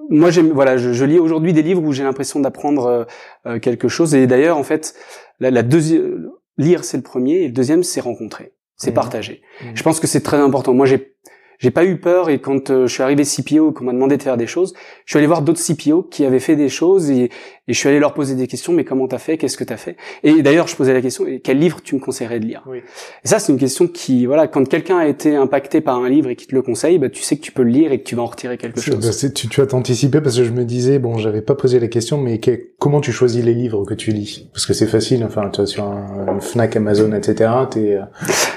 [0.10, 0.52] moi j'aime.
[0.52, 3.08] Voilà, je, je lis aujourd'hui des livres où j'ai l'impression d'apprendre
[3.48, 4.14] euh, quelque chose.
[4.14, 4.94] Et d'ailleurs, en fait,
[5.40, 8.94] la, la deuxième lire c'est le premier et le deuxième c'est rencontrer c'est mmh.
[8.94, 9.42] partagé.
[9.62, 9.66] Mmh.
[9.76, 10.74] Je pense que c'est très important.
[10.74, 11.14] Moi, j'ai
[11.60, 14.24] j'ai pas eu peur et quand euh, je suis arrivé CPO qu'on m'a demandé de
[14.24, 14.74] faire des choses,
[15.06, 17.30] je suis allé voir d'autres CPO qui avaient fait des choses et,
[17.70, 18.74] et je suis allé leur poser des questions.
[18.74, 19.38] Mais comment t'as fait?
[19.38, 19.96] Qu'est-ce que t'as fait?
[20.24, 22.64] Et d'ailleurs, je posais la question quel livre tu me conseillerais de lire?
[22.68, 22.80] Oui.
[23.24, 26.30] Et ça, c'est une question qui, voilà, quand quelqu'un a été impacté par un livre
[26.30, 28.04] et qui te le conseille, bah, tu sais que tu peux le lire et que
[28.04, 29.06] tu vas en retirer quelque chose.
[29.06, 31.88] Bah, tu, tu as anticipé parce que je me disais, bon, j'avais pas posé la
[31.88, 32.42] question, mais
[32.80, 34.50] comment tu choisis les livres que tu lis?
[34.52, 35.24] Parce que c'est facile.
[35.24, 37.52] Enfin, tu vois, sur un, Fnac, Amazon, etc.
[37.70, 38.02] T'es euh,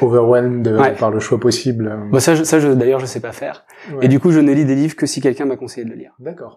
[0.01, 1.93] overwhelmed par le choix possible.
[2.11, 3.65] Bah, ça, ça, je, d'ailleurs, je sais pas faire.
[4.01, 5.97] Et du coup, je ne lis des livres que si quelqu'un m'a conseillé de le
[5.97, 6.13] lire.
[6.19, 6.57] D'accord.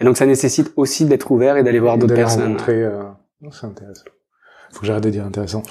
[0.00, 2.52] Et donc, ça nécessite aussi d'être ouvert et d'aller voir d'autres personnes.
[2.52, 3.02] Rencontrer, euh...
[3.50, 4.04] C'est intéressant.
[4.72, 5.62] Faut que j'arrête de dire intéressant.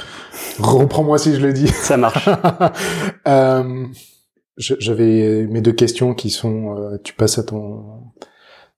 [0.59, 1.67] Reprends-moi si je le dis.
[1.67, 2.29] Ça marche.
[3.27, 3.85] euh,
[4.57, 7.99] J'avais mes deux questions qui sont, euh, tu passes à ton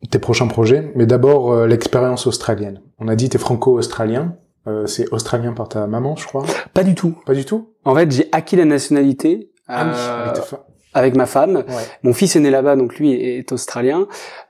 [0.09, 2.81] tes prochains projets, mais d'abord euh, l'expérience australienne.
[2.99, 4.35] On a dit t'es franco-australien.
[4.67, 6.45] Euh, c'est australien par ta maman, je crois.
[6.73, 7.15] Pas du tout.
[7.25, 7.73] Pas du tout?
[7.83, 9.85] En fait, j'ai acquis la nationalité ah
[10.35, 10.41] oui,
[10.93, 11.55] avec ma femme.
[11.57, 11.63] Ouais.
[12.03, 14.07] Mon fils est né là-bas, donc lui est australien.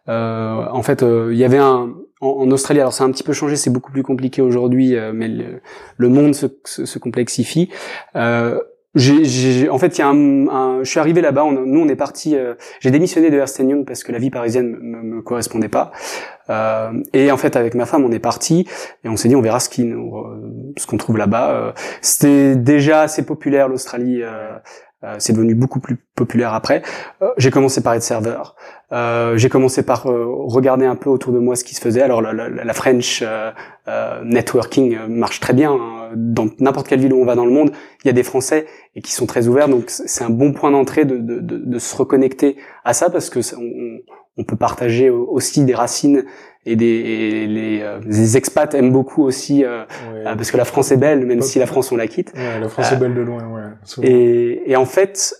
[0.10, 2.80] Euh, en fait, euh, il y avait un en, en Australie.
[2.80, 5.62] Alors ça a un petit peu changé, c'est beaucoup plus compliqué aujourd'hui, euh, mais le,
[5.98, 7.70] le monde se, se, se complexifie.
[8.16, 8.60] Euh,
[8.94, 11.46] j'ai, j'ai- en fait, il y a un, un- je suis arrivé là-bas.
[11.46, 12.36] on- nous, on est parti.
[12.36, 15.92] euh, j'ai démissionné de Ernst Young parce que la vie parisienne me, me correspondait pas.
[16.50, 18.68] Euh, et en fait, avec ma femme, on est parti
[19.06, 21.52] et on s'est dit, on verra ce euh, ce qu'on trouve là-bas.
[21.52, 24.22] Euh, C'était déjà assez populaire l'Australie.
[24.24, 24.58] euh,
[25.04, 26.82] euh, c'est devenu beaucoup plus populaire après.
[27.22, 28.56] Euh, j'ai commencé par être serveur.
[28.92, 32.02] Euh, j'ai commencé par euh, regarder un peu autour de moi ce qui se faisait.
[32.02, 33.52] Alors la, la, la French euh,
[34.24, 36.10] networking marche très bien hein.
[36.16, 37.72] dans n'importe quelle ville où on va dans le monde.
[38.04, 40.72] Il y a des Français et qui sont très ouverts, donc c'est un bon point
[40.72, 44.02] d'entrée de, de, de, de se reconnecter à ça parce que on,
[44.38, 46.26] on peut partager aussi des racines
[46.66, 50.20] et des et les, euh, les expats aiment beaucoup aussi euh, Ouais.
[50.28, 52.34] euh, parce que la France est belle, même si la France on la quitte.
[52.36, 53.62] Ouais, la France est belle de loin, ouais.
[53.84, 54.08] souvent.
[54.08, 55.34] Et, et en fait,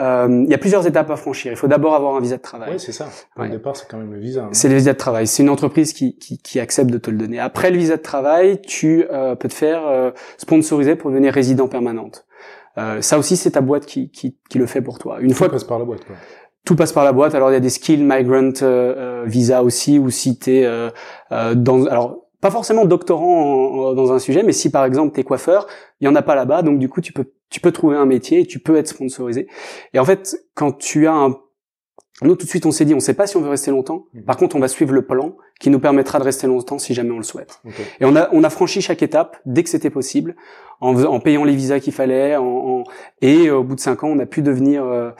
[0.00, 1.52] euh, il y a plusieurs étapes à franchir.
[1.52, 2.72] Il faut d'abord avoir un visa de travail.
[2.72, 3.08] Ouais, c'est ça.
[3.36, 3.48] Au Ouais.
[3.48, 4.42] départ, c'est quand même le visa.
[4.42, 4.48] hein.
[4.50, 5.28] C'est le visa de travail.
[5.28, 7.38] C'est une entreprise qui, qui, qui accepte de te le donner.
[7.38, 11.68] Après le visa de travail, tu euh, peux te faire euh, sponsoriser pour devenir résident
[11.68, 12.26] permanente.
[12.76, 15.18] Euh, ça aussi, c'est ta boîte qui, qui, qui le fait pour toi.
[15.20, 16.16] Une fois Tout que passe par la boîte, quoi.
[16.64, 19.62] Tout passe par la boîte, alors il y a des skill migrant euh, euh, visa
[19.62, 20.90] aussi, ou si t'es euh,
[21.54, 25.24] dans, alors pas forcément doctorant en- en- dans un sujet, mais si par exemple t'es
[25.24, 25.66] coiffeur,
[26.00, 28.06] il y en a pas là-bas, donc du coup tu peux tu peux trouver un
[28.06, 29.46] métier et tu peux être sponsorisé.
[29.92, 31.36] Et en fait, quand tu as un
[32.22, 34.06] nous tout de suite on s'est dit on sait pas si on veut rester longtemps.
[34.14, 34.22] Mhm.
[34.24, 37.10] Par contre, on va suivre le plan qui nous permettra de rester longtemps si jamais
[37.12, 37.60] on le souhaite.
[38.00, 40.34] Et on a, on a franchi chaque étape dès que c'était possible,
[40.80, 42.84] en, en payant les visas qu'il fallait, en, en-
[43.20, 45.10] et au bout de cinq ans, on a pu devenir euh,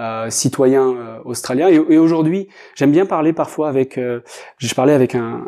[0.00, 1.68] euh, citoyen euh, australien.
[1.68, 4.20] Et, et aujourd'hui, j'aime bien parler parfois avec, euh,
[4.58, 5.42] je parlais avec un,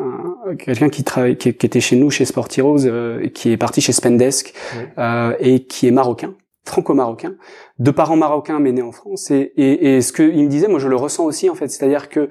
[0.47, 3.57] un- quelqu'un qui travaille, qui, qui était chez nous, chez Sport Heroes, euh, qui est
[3.57, 4.83] parti chez Spendesk, Oui.
[4.99, 6.33] euh, et qui est marocain
[6.65, 7.33] franco-marocain,
[7.79, 9.31] de parents marocains mais né en France.
[9.31, 12.07] Et, et, et ce qu'il me disait, moi je le ressens aussi en fait, c'est-à-dire
[12.07, 12.29] que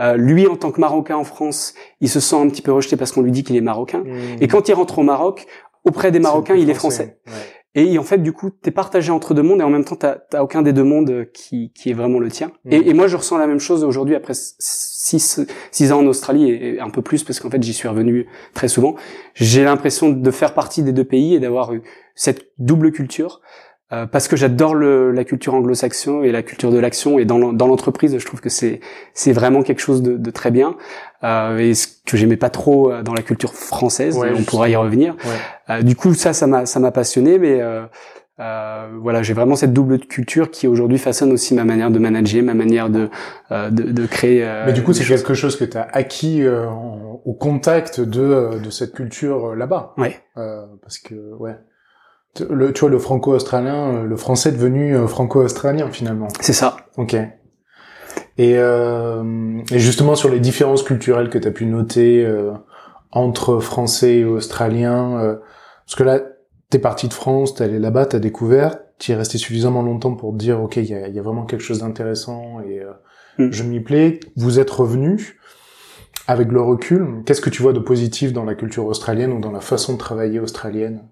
[0.00, 2.96] euh, lui en tant que marocain en France, il se sent un petit peu rejeté
[2.96, 4.00] parce qu'on lui dit qu'il est marocain.
[4.00, 4.42] Mmh.
[4.42, 5.46] Et quand il rentre au Maroc,
[5.84, 7.18] auprès des Marocains, il est français.
[7.28, 7.32] Ouais.
[7.74, 10.16] Et en fait, du coup, t'es partagé entre deux mondes et en même temps, t'as
[10.16, 12.50] t'as aucun des deux mondes euh, qui, qui est vraiment le tien.
[12.64, 12.72] Mhm.
[12.72, 16.50] Et, et moi, je ressens la même chose aujourd'hui après six, six ans en Australie
[16.50, 18.96] et, et un peu plus parce qu'en fait, j'y suis revenu très souvent.
[19.34, 21.82] J'ai l'impression de faire partie des deux pays et d'avoir eu
[22.14, 23.40] cette double culture.
[23.92, 27.52] Euh, parce que j'adore la culture anglo-saxon et la culture de l'action et dans l'en-
[27.54, 28.80] dans l'entreprise je trouve que c'est
[29.14, 30.76] c'est vraiment quelque chose de, de très bien
[31.24, 34.46] euh, et ce que j'aimais pas trop euh, dans la culture française Ouais, on justement.
[34.50, 35.74] pourra y revenir Ouais.
[35.76, 37.82] euh, du coup, ça, ça m'a, ça m'a passionné, mais euh,
[38.40, 42.42] euh, voilà, j'ai vraiment cette double culture qui aujourd'hui façonne aussi ma manière de manager,
[42.44, 43.08] ma manière de
[43.50, 44.44] de, de créer.
[44.66, 48.60] Mais du coup, c'est quelque chose que tu as acquis euh, en- au contact de,
[48.62, 49.92] de cette culture là-bas.
[49.98, 50.16] Ouais.
[50.36, 51.56] Euh, parce que, ouais.
[52.34, 56.28] Tu- Le, tu vois, le franco-australien, euh, le français est devenu euh, franco-australien finalement.
[56.40, 56.76] C'est ça.
[56.96, 57.14] Ok.
[57.14, 62.52] Et, euh, et justement sur les différences culturelles que tu as pu noter euh,
[63.10, 65.36] entre français et australien, euh,
[65.86, 66.20] parce que là,
[66.70, 70.32] t'es parti de France, t'es allé là-bas, t'as découvert, t'y es resté suffisamment longtemps pour
[70.32, 72.92] te dire, ok, il y a, y a vraiment quelque chose d'intéressant et euh,
[73.40, 73.52] Mm.
[73.52, 74.18] je m'y plais.
[74.34, 75.38] Vous êtes revenu
[76.26, 77.22] avec le recul.
[77.24, 79.98] Qu'est-ce que tu vois de positif dans la culture australienne ou dans la façon de
[79.98, 81.04] travailler australienne?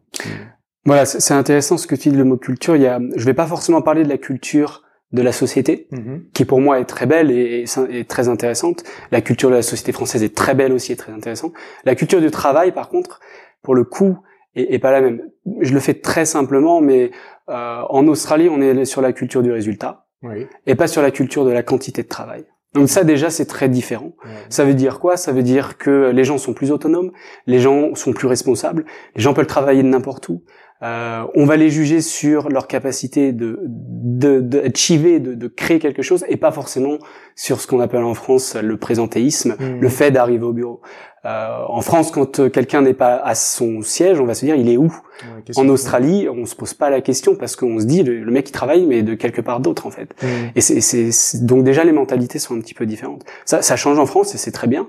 [0.87, 2.77] Voilà, c'est intéressant ce que tu dis le mot culture.
[2.77, 6.25] Il y a, je vais pas forcément parler de la culture de la société, Mhm.
[6.33, 8.83] qui pour moi est très belle et, et- et très intéressante.
[9.13, 11.53] La culture de la société française est très belle aussi et très intéressante.
[11.85, 13.21] La culture du travail, par contre,
[13.63, 14.19] pour le coup,
[14.57, 15.23] est, est pas la même.
[15.61, 17.11] Je le fais très simplement, mais
[17.49, 20.05] euh, en Australie, on est sur la culture du résultat.
[20.23, 20.47] Oui.
[20.67, 22.45] et pas sur la culture de la quantité de travail.
[22.75, 24.13] Donc ça déjà c'est très différent.
[24.25, 24.31] Ouais.
[24.49, 25.17] Ça veut dire quoi?
[25.19, 27.13] Ça veut dire que les gens sont plus autonomes,
[27.47, 30.43] les gens sont plus responsables, les gens peuvent travailler de n'importe où.
[30.83, 35.79] Euh, on va les juger sur leur capacité de de, de, achiever, de, de créer
[35.79, 36.99] quelque chose, et pas forcément
[37.35, 39.81] sur ce qu'on appelle en France le présentéisme, Mhm.
[39.81, 40.81] le fait d'arriver au bureau.
[41.25, 44.55] Euh, en France, quand euh, quelqu'un n'est pas à son siège, on va se dire
[44.55, 44.85] il est où?
[45.23, 48.31] Ouais, En Australie, on se pose pas la question parce qu'on se dit le, le
[48.31, 50.15] mec il travaille mais de quelque part d'autre en fait.
[50.23, 50.29] Mhm.
[50.55, 53.25] Et c'est- donc déjà les mentalités sont un petit peu différentes.
[53.45, 54.89] Ça, ça change en France et c'est très bien.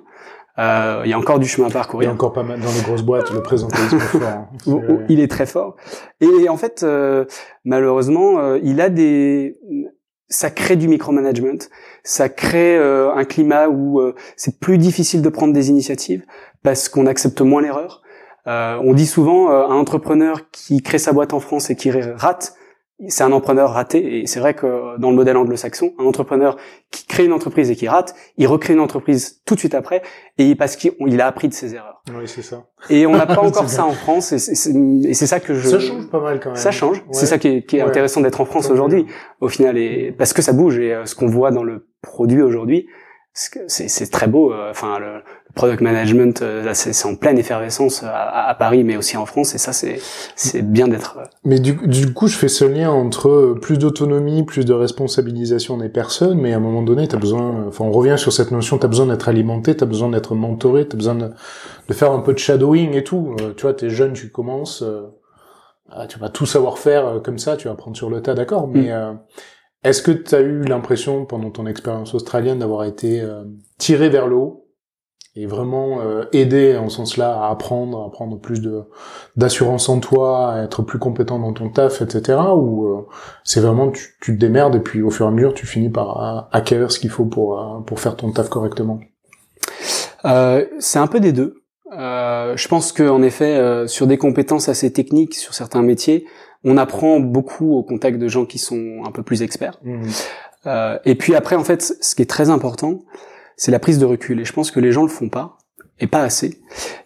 [0.60, 2.12] Euh, Il y a encore du chemin à Il y a parcourir.
[2.12, 4.22] encore pas mal dans les grosses boîtes, le présentéisme est fort.
[4.24, 4.48] hein.
[4.68, 5.76] Où il est très fort.
[6.22, 7.26] Et en fait, euh,
[7.66, 9.58] malheureusement, euh, il a des,
[10.30, 11.60] ça crée du micromanagement,
[12.04, 16.24] ça crée euh, un climat où euh, c'est plus difficile de prendre des initiatives
[16.64, 18.02] parce qu'on accepte moins l'erreur.
[18.48, 22.56] Euh, on dit souvent un entrepreneur qui crée sa boîte en France et qui rate,
[23.08, 24.20] c'est un entrepreneur raté.
[24.20, 26.58] Et c'est vrai que dans le modèle anglo-saxon, un entrepreneur
[26.92, 30.02] qui crée une entreprise et qui rate, il recrée une entreprise tout de suite après,
[30.38, 32.02] et parce qu'il a appris de ses erreurs.
[32.10, 32.66] Oui, c'est ça.
[32.90, 35.68] Et on n'a pas encore ça en France, et c'est ça que je.
[35.68, 36.58] Ça change pas mal quand même.
[36.58, 37.04] Ça change.
[37.12, 39.06] C'est ça qui est, qui est intéressant d'être en France aujourd'hui,
[39.42, 40.80] au final, et parce que ça bouge.
[40.80, 42.88] Et euh, ce qu'on voit dans le produit aujourd'hui,
[43.68, 44.52] c'est très beau.
[44.52, 45.22] Euh, enfin, le,
[45.54, 49.74] product management, euh, c'est en pleine effervescence à, Paris, mais aussi en France, et ça,
[49.74, 51.18] c'est bien d'être.
[51.18, 55.78] Euh, mais du, du, coup, je fais ce lien entre plus d'autonomie, plus de responsabilisation
[55.78, 57.66] des personnes, mais à un moment donné, t'as besoin.
[57.68, 58.78] Enfin, on revient sur cette notion.
[58.78, 61.32] T'as besoin d'être alimenté, t'as besoin d'être mentoré, t'as besoin de,
[61.88, 63.36] de, faire un peu de shadowing et tout.
[63.56, 64.84] tu vois, t'es jeune, tu commences.
[65.90, 68.68] Ah, tu vas tout savoir faire comme ça, tu vas apprendre sur le tas, d'accord,
[68.68, 69.20] mais mm.
[69.84, 73.44] Est-ce que tu as eu l'impression pendant ton expérience australienne d'avoir été euh,
[73.78, 74.64] tiré vers le haut
[75.36, 78.68] et vraiment euh, aidé en ce sens-là à apprendre, à prendre plus
[79.36, 82.40] d'assurance en toi, à être plus compétent dans ton taf, etc.
[82.56, 83.08] Ou euh,
[83.44, 86.50] c'est vraiment tu, te démerdes et puis au fur et à mesure tu finis par
[86.52, 89.00] acquérir ce qu'il faut pour pour faire ton taf correctement?
[90.80, 91.62] c'est un peu des deux.
[91.92, 96.26] je pense qu'en effet, sur des compétences assez techniques, sur certains métiers,
[96.64, 99.80] on apprend beaucoup au contact de gens qui sont un peu plus experts.
[99.84, 100.04] Mmh.
[100.66, 103.00] Euh, et puis après, en fait, ce qui est très important,
[103.56, 104.40] c'est la prise de recul.
[104.40, 105.58] Et je pense que les gens le font pas,
[106.00, 106.62] et pas assez.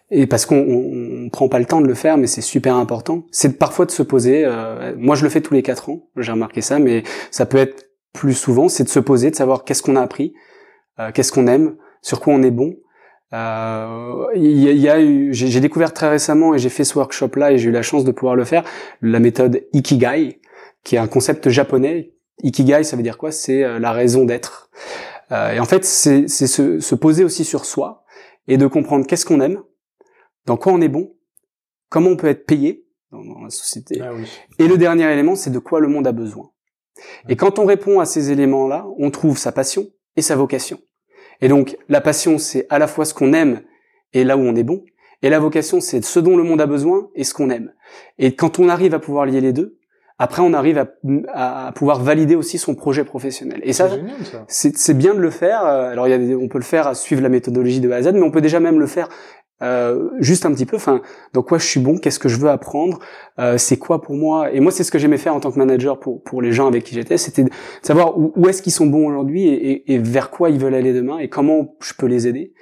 [0.10, 3.24] Et parce qu'on on, prend pas le temps de le faire, mais c'est super important.
[3.32, 4.44] C'est parfois de se poser.
[4.46, 6.10] Euh, moi, je le fais tous les quatre ans.
[6.18, 8.68] J'ai remarqué ça, mais ça peut être plus souvent.
[8.68, 10.34] C'est de se poser, de savoir qu'est-ce qu'on a appris,
[11.00, 12.76] euh, qu'est-ce qu'on aime, sur quoi on est bon,
[13.34, 17.58] euh, il y a, eu, j'ai découvert très récemment et j'ai fait ce workshop-là et
[17.58, 18.64] j'ai eu la chance de pouvoir le faire,
[19.02, 20.42] la méthode Ikigai,
[20.84, 22.14] qui est un concept japonais.
[22.44, 23.32] Ikigai, ça veut dire quoi?
[23.32, 24.70] C'est euh, la raison d'être.
[25.32, 28.04] Euh, et en fait, c'est se, se, poser aussi sur soi
[28.48, 29.62] et de comprendre qu'est-ce qu'on aime,
[30.46, 31.14] dans quoi on est bon,
[31.90, 34.02] comment on peut être payé dans, la société.
[34.02, 34.12] Ah
[34.60, 36.52] et le dernier élément, c'est de quoi le monde a besoin.
[37.30, 40.80] Et quand on répond à ces éléments-là, on trouve sa passion et sa vocation.
[41.42, 43.62] Et donc, la passion, c'est à la fois ce qu'on aime
[44.14, 44.84] et là où on est bon.
[45.24, 47.74] Et la vocation, c'est ce dont le monde a besoin et ce qu'on aime.
[48.18, 49.78] Et quand on arrive à pouvoir lier les deux,
[50.18, 50.86] après, on arrive
[51.34, 53.60] à, pouvoir valider aussi son projet professionnel.
[53.64, 53.90] Et ça,
[54.48, 55.66] c'est bien de le faire.
[55.66, 58.02] Alors, il y a on peut le faire à suivre la méthodologie de A à
[58.04, 59.10] Z, mais on peut déjà même le faire
[59.62, 60.76] euh, juste un petit peu.
[60.76, 61.02] Enfin,
[61.34, 63.00] dans quoi je suis bon, qu'est-ce que je veux apprendre,
[63.40, 64.52] euh, c'est quoi pour moi?
[64.52, 66.68] Et moi, c'est ce que j'aimais faire en tant que manager pour pour les gens
[66.68, 67.50] avec qui j'étais, c'était de
[67.82, 70.94] savoir où, où est-ce qu'ils sont bons aujourd'hui et, et, vers quoi ils veulent aller
[70.94, 72.54] demain et comment je peux les aider.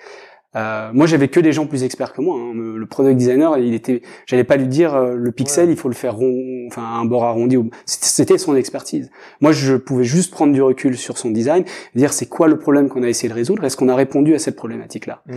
[0.55, 2.35] Euh, moi, j'avais que des gens plus experts que moi.
[2.39, 2.53] Hein.
[2.55, 5.95] Le product designer, il était, j'allais pas lui dire euh, le pixel, il faut le
[5.95, 7.57] faire rond, enfin un bord arrondi.
[7.85, 9.11] C'était son expertise.
[9.41, 12.89] Moi, je pouvais juste prendre du recul sur son design, dire c'est quoi le problème
[12.89, 15.21] qu'on a essayé de résoudre, est-ce qu'on a répondu à cette problématique-là?
[15.27, 15.33] Mmh.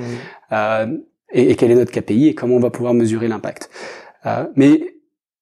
[0.53, 0.87] Euh,
[1.33, 3.71] et, et, quel est notre KPI et comment on va pouvoir mesurer l'impact.
[4.27, 4.95] Euh, mais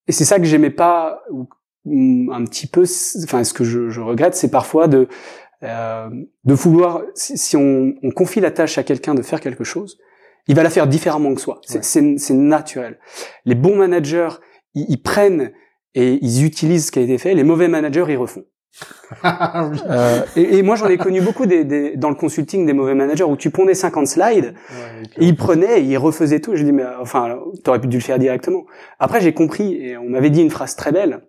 [0.07, 1.47] et c'est ça que j'aimais pas ou,
[1.85, 2.83] un petit peu,
[3.23, 5.07] enfin ce que je, je regrette, c'est parfois de
[5.63, 6.09] euh,
[6.43, 9.99] de vouloir, si, si on, on, confie la tâche à quelqu'un de faire quelque chose,
[10.47, 11.61] il va la faire différemment que soi.
[11.63, 12.97] C'est naturel.
[13.45, 14.29] Les bons managers,
[14.73, 15.51] ils, ils prennent
[15.93, 17.35] et ils utilisent ce qui a été fait.
[17.35, 18.43] Les mauvais managers, ils refont.
[19.25, 22.95] euh, et, et, moi j'en ai connu beaucoup des, des, dans le consulting des mauvais
[22.95, 24.53] managers où tu prenais 50 slides,
[25.17, 26.55] et ils prenaient, ils refaisaient tout.
[26.55, 28.65] Je dis mais enfin t'aurais pu dû le faire directement.
[28.99, 31.21] Après j'ai compris et on m'avait dit une phrase très belle,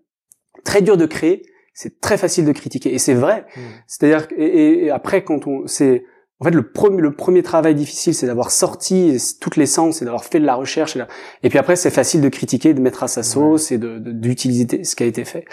[0.65, 1.43] très dur de créer,
[1.75, 3.45] c'est très facile de critiquer et c'est vrai.
[3.57, 3.61] Hmm.
[3.87, 6.05] C'est-à-dire et, et, après quand on c'est
[6.43, 10.05] en fait, le premier, le premier travail difficile, c'est d'avoir sorti toutes les sens et
[10.05, 10.99] d'avoir fait de la recherche.
[11.45, 14.83] Et, puis après, c'est facile de critiquer, de mettre à sa sauce et de, d'utiliser
[14.83, 15.45] ce qui a été fait.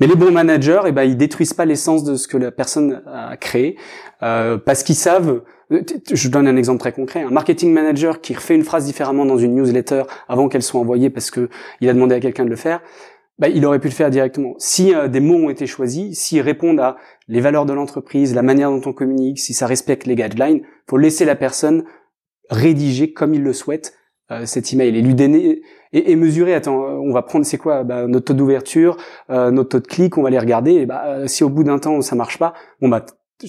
[0.00, 3.02] Mais les bons managers, eh ben, ils détruisent pas l'essence de ce que la personne
[3.06, 3.76] a créé,
[4.22, 5.42] euh, parce qu'ils savent.
[6.10, 7.22] Je donne un exemple très concret.
[7.22, 11.10] Un marketing manager qui refait une phrase différemment dans une newsletter avant qu'elle soit envoyée
[11.10, 11.48] parce que
[11.80, 12.80] il a demandé à quelqu'un de le faire
[13.40, 14.54] bah, il aurait pu le faire directement.
[14.58, 18.42] Si euh, des mots ont été choisis, s'ils répondent à les valeurs de l'entreprise, la
[18.42, 21.84] manière dont on communique, si ça respecte les guidelines, faut laisser la personne
[22.50, 23.94] rédiger comme il le souhaite
[24.30, 25.62] euh, cet email et lui donner
[25.92, 26.54] et, mesurer.
[26.54, 30.18] Attends, euh, on va prendre c'est quoi bah, notre taux d'ouverture, notre taux de clic,
[30.18, 30.72] on va les regarder.
[30.72, 33.06] Et bah, si au bout d'un temps ça marche pas, bon bah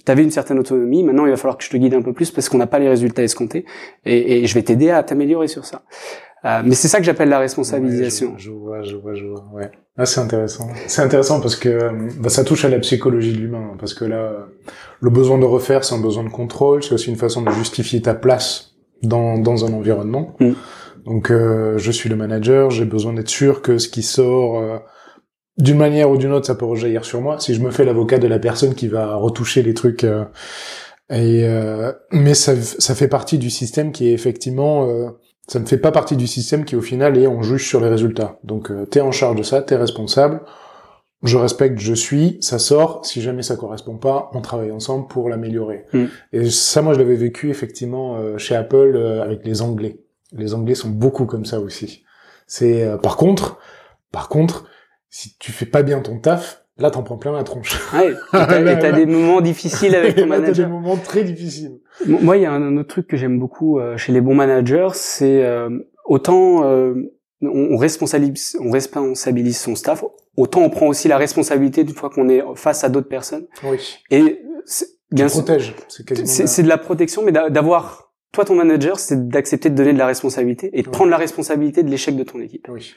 [0.07, 1.03] avais une certaine autonomie.
[1.03, 2.79] Maintenant, il va falloir que je te guide un peu plus parce qu'on n'a pas
[2.79, 3.65] les résultats escomptés
[4.05, 5.83] et, et je vais t'aider à t'améliorer sur ça.
[6.43, 8.33] Euh, mais c'est ça que j'appelle la responsabilisation.
[8.37, 9.45] je, vois, je vois, je vois.
[9.53, 9.69] Ouais.
[9.97, 10.67] Ah, c'est intéressant.
[10.87, 11.89] C'est intéressant parce que
[12.19, 13.75] bah, ça touche à la psychologie de l'humain.
[13.79, 14.47] Parce que là,
[15.01, 16.83] le besoin de refaire, c'est un besoin de contrôle.
[16.83, 18.71] C'est aussi une façon de justifier ta place
[19.03, 20.35] dans, dans un environnement.
[20.39, 20.51] Mm.
[21.05, 22.71] Donc, euh, je suis le manager.
[22.71, 24.77] J'ai besoin d'être sûr que ce qui sort euh,
[25.59, 27.39] d'une manière ou d'une autre, ça peut rejaillir sur moi.
[27.39, 30.03] Si je me fais l'avocat de la personne qui va retoucher les trucs.
[30.05, 30.25] Euh,
[31.13, 31.45] et
[32.13, 34.87] mais ça, ça fait partie du système qui est effectivement
[35.51, 37.89] ça ne fait pas partie du système qui au final est on juge sur les
[37.89, 38.39] résultats.
[38.45, 40.39] Donc euh, t'es en charge de ça, t'es responsable.
[41.23, 43.05] je respecte, je suis, ça sort.
[43.05, 45.83] Si jamais ça correspond pas, on travaille ensemble pour l'améliorer.
[45.91, 46.05] Mm.
[46.31, 49.99] Et ça, moi, je l'avais vécu effectivement euh, chez Apple euh, avec les Anglais.
[50.31, 52.05] Les Anglais sont beaucoup comme ça aussi.
[52.47, 53.59] C'est euh, par contre,
[54.13, 54.69] par contre,
[55.09, 57.77] si tu fais pas bien ton taf, là, t'en prends plein la tronche.
[57.93, 60.69] Ouais, et t'as, des moments difficiles avec ton Là, t'as des manager.
[60.69, 61.79] moments très difficiles.
[62.07, 64.89] Moi, il y a un, autre truc que j'aime beaucoup euh, chez les bons managers,
[64.93, 65.69] c'est euh,
[66.05, 66.93] autant euh,
[67.41, 70.03] on, on responsabilise, on responsabilise son staff,
[70.37, 73.45] autant on prend aussi la responsabilité d'une fois qu'on est face à d'autres personnes.
[73.63, 73.97] Oui.
[74.09, 75.75] Et c'est- bien protèges.
[76.25, 79.97] C'est de la protection, mais d'a- d'avoir toi ton manager, c'est d'accepter de donner de
[79.97, 80.91] la responsabilité et de Ouais.
[80.93, 82.67] prendre la responsabilité de l'échec de ton équipe.
[82.71, 82.93] Oui.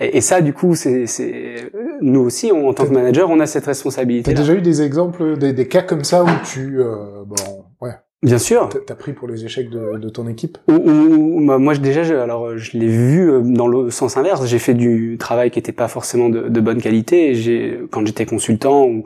[0.00, 1.70] Et, et ça, du coup, c'est c'est-
[2.00, 4.32] nous aussi, on- en tant que manager, on a cette responsabilité.
[4.32, 7.36] T'as déjà eu des exemples, des, des cas comme ça où tu, euh, bon,
[7.82, 7.92] ouais,
[8.22, 8.68] Bien sûr.
[8.86, 10.58] t'as- pris pour les échecs de, de ton équipe?
[10.68, 13.90] Ou, ou- ou- bah, moi je- déjà je, alors je l'ai vu euh, dans le
[13.90, 17.80] sens inverse j'ai fait du travail qui était pas forcément de, de bonne qualité j'ai
[17.90, 19.04] quand j'étais consultant ou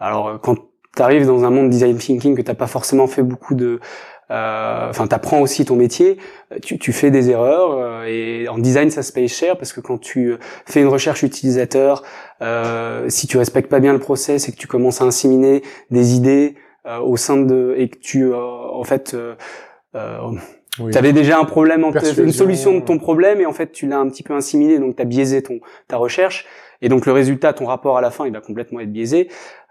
[0.00, 0.56] alors quand
[0.96, 3.78] tu arrives dans un monde design thinking que t'as pas forcément fait beaucoup de
[4.28, 6.18] enfin t'apprends aussi ton métier
[6.62, 9.80] tu, tu fais des erreurs euh, et en design ça se paye cher parce que
[9.80, 10.34] quand tu
[10.66, 12.02] fais une recherche utilisateur
[12.42, 16.14] euh, si tu respectes pas bien le process et que tu commences à inséminer des
[16.14, 16.56] idées
[16.86, 19.34] euh, au sein de et que tu euh, en fait euh,
[19.96, 20.18] euh,
[20.78, 20.92] Oui.
[20.92, 23.86] tu avais déjà un problème, en une solution de ton problème, et en fait, tu
[23.86, 26.46] l'as un petit peu insimilé, donc tu as biaisé ton ta recherche,
[26.82, 29.28] et donc le résultat, ton rapport à la fin, il va complètement être biaisé.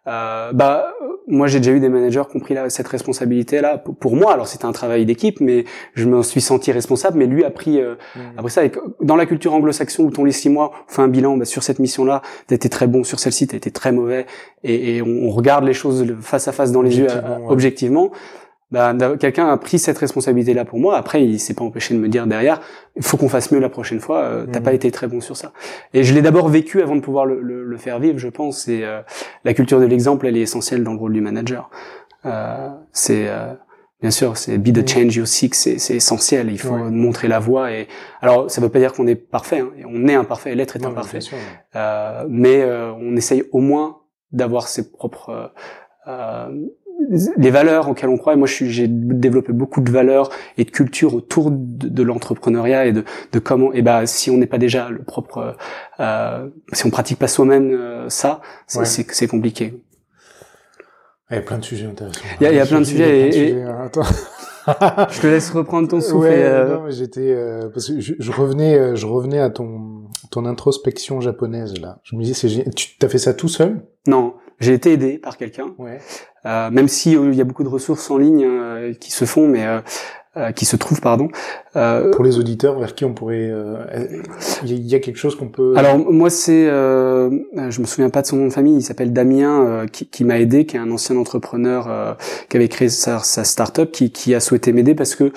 [0.07, 0.87] Euh, bah,
[1.27, 4.33] moi, j'ai déjà eu des managers qui ont pris là, cette responsabilité-là pour, pour moi.
[4.33, 7.17] Alors, c'était un travail d'équipe, mais je me suis senti responsable.
[7.17, 8.19] Mais lui a pris euh, Mm.
[8.37, 8.63] après ça.
[8.65, 11.45] Et dans la culture anglo-saxon, où ton les six mois, on fait un bilan bah,
[11.45, 14.25] sur cette mission-là, t'as été très bon, sur celle-ci, t'as été très mauvais,
[14.63, 17.39] et, et on, on regarde les choses face à face dans les yeux, Objectivement, euh,
[17.39, 17.51] ouais.
[17.51, 18.13] objectivement d'av-
[19.19, 20.97] quelqu'un a pris cette responsabilité-là pour moi.
[20.97, 22.61] Après, il s'est pas empêché de me dire derrière,
[22.95, 24.19] il faut qu'on fasse mieux la prochaine fois.
[24.23, 24.65] euh, T'as Mhm.
[24.65, 25.51] pas été très bon sur ça.
[25.93, 28.67] Et je l'ai d'abord vécu avant de pouvoir le, le- le faire vivre, je pense.
[28.67, 29.01] Et euh,
[29.43, 31.69] la culture de l'exemple, elle est essentielle dans le rôle du manager.
[32.25, 33.53] Euh, c'est euh,
[34.01, 34.87] bien sûr, c'est be the Mhm.
[34.87, 36.49] change you seek, c'est c'est essentiel.
[36.51, 36.89] Il faut Ouais.
[36.91, 37.71] montrer la voie.
[37.71, 37.87] Et
[38.21, 39.59] alors, ça veut pas dire qu'on est parfait.
[39.59, 40.53] Hein, on est imparfait.
[40.55, 41.19] L'être est imparfait.
[41.19, 41.43] bien sûr, ouais.
[41.75, 43.99] Euh, mais euh, on essaye au moins
[44.31, 45.51] d'avoir ses propres
[46.07, 46.47] euh,
[47.37, 48.33] les valeurs auxquelles on croit.
[48.33, 52.93] Et moi, j'ai développé beaucoup de valeurs et de culture autour de, de l'entrepreneuriat et
[52.93, 53.73] de, de comment.
[53.73, 55.55] Et ben, si on n'est pas déjà le propre,
[55.99, 58.79] euh, si on pratique pas soi-même euh, ça, c'est,
[59.21, 59.27] Ouais.
[59.27, 59.81] compliqué.
[61.31, 62.21] Il y a plein de sujets intéressants.
[62.39, 63.77] Il y a- il y a plein de sujets et- sujets, hein.
[63.85, 64.03] Attends.
[65.11, 66.17] Je te laisse reprendre ton souffle.
[66.27, 69.39] Ouais, et, euh, non, mais j'étais euh, parce que je, je revenais, euh, je revenais
[69.39, 71.99] à ton ton introspection japonaise là.
[72.03, 73.81] Je me disais, c'est tu t'as fait ça tout seul?
[74.07, 75.75] Non, j'ai été aidé par quelqu'un.
[75.77, 75.99] Ouais.
[76.45, 79.25] Euh, même si euh, il y a beaucoup de ressources en ligne euh, qui se
[79.25, 79.79] font, mais euh,
[80.37, 81.29] euh, qui se trouvent, pardon.
[81.77, 83.51] Euh, Pour les auditeurs vers qui on pourrait,
[84.63, 85.73] il y, a- il y a quelque chose qu'on peut.
[85.77, 87.29] Alors moi c'est, euh,
[87.69, 90.23] je me souviens pas de son nom de famille, il s'appelle Damien euh, qui, qui
[90.25, 92.13] m'a aidé, qui est un ancien entrepreneur euh,
[92.49, 95.31] qui avait créé sa, sa start-up, qui, qui a souhaité m'aider parce que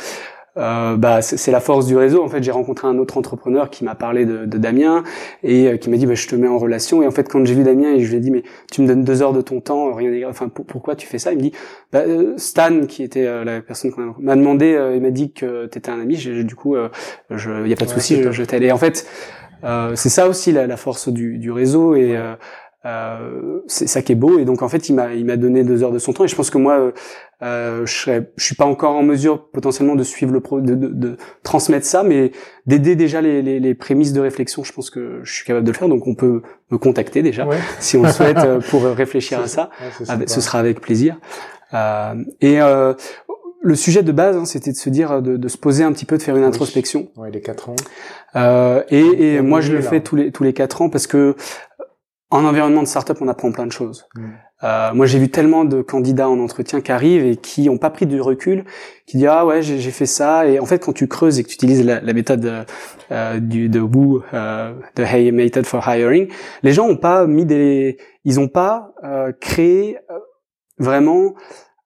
[0.58, 2.22] euh, bah c'est la force du réseau.
[2.22, 5.04] En fait, j'ai rencontré un autre entrepreneur qui m'a parlé de, de Damien
[5.42, 7.02] et euh, qui m'a dit bah, je te mets en relation.
[7.02, 8.42] Et en fait, quand j'ai vu Damien et je lui ai dit mais
[8.72, 10.32] tu me donnes deux heures de ton temps, rien n'est grave.
[10.32, 11.32] Enfin pour- pourquoi tu fais ça?
[11.32, 11.52] Il me dit
[11.92, 15.32] bah, euh, Stan qui était euh, la personne qu'on a- m'a demandé, il m'a dit
[15.32, 16.16] que t'étais un ami.
[16.16, 16.76] J'ai- Du coup,
[17.30, 18.62] je, y a pas de Ouais, souci, je, je t'aide.
[18.62, 19.06] Et en fait.
[19.64, 22.34] Euh, c'est ça aussi la, la force du, du réseau et euh,
[22.86, 25.64] euh, c'est ça qui est beau et donc en fait il m'a il m'a donné
[25.64, 26.92] deux heures de son temps et je pense que moi euh,
[27.42, 30.74] euh, je serais je suis pas encore en mesure potentiellement de suivre le pro de,
[30.76, 32.30] de, de transmettre ça mais
[32.66, 35.72] d'aider déjà les, les, les prémices de réflexion je pense que je suis capable de
[35.72, 37.58] le faire donc on peut me contacter déjà Ouais.
[37.80, 40.34] si on le souhaite euh, pour réfléchir à ça Ouais, avec- sympa.
[40.34, 41.18] ce sera avec plaisir.
[41.74, 42.94] Euh, et euh,
[43.60, 46.04] le sujet de base, hein, c'était de se dire, de, de se poser un petit
[46.06, 46.48] peu, de faire une Oui.
[46.48, 47.08] introspection.
[47.16, 47.76] Ouais, les quatre ans.
[48.36, 51.34] Euh, et et moi, je le fais tous les tous les quatre ans parce que
[52.30, 54.06] en environnement de startup, on apprend plein de choses.
[54.14, 54.28] Mm.
[54.64, 57.90] Euh, moi, j'ai vu tellement de candidats en entretien qui arrivent et qui ont pas
[57.90, 58.64] pris du recul,
[59.06, 61.48] qui disent ah ouais j'ai fait ça et en fait quand tu creuses et que
[61.48, 62.64] tu utilises la, la méthode euh,
[63.12, 66.28] euh, du de Wu, euh, de Hey Method for Hiring,
[66.64, 70.18] les gens ont pas mis des, ils ont pas euh, créé euh,
[70.78, 71.34] vraiment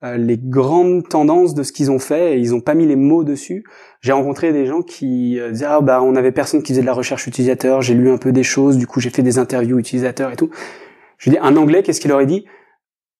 [0.03, 2.97] euh, les grandes tendances de ce qu'ils ont fait et ils ont pas mis les
[2.97, 3.64] mots dessus.
[4.03, 6.86] J'ai rencontré des gens qui euh, disaient ah bah on avait personne qui faisait de
[6.86, 9.78] la recherche utilisateur, j'ai lu un peu des choses, du coup j'ai fait des interviews
[9.78, 10.50] utilisateurs et tout.
[11.18, 12.44] Je dis un anglais qu'est-ce qu'il aurait dit?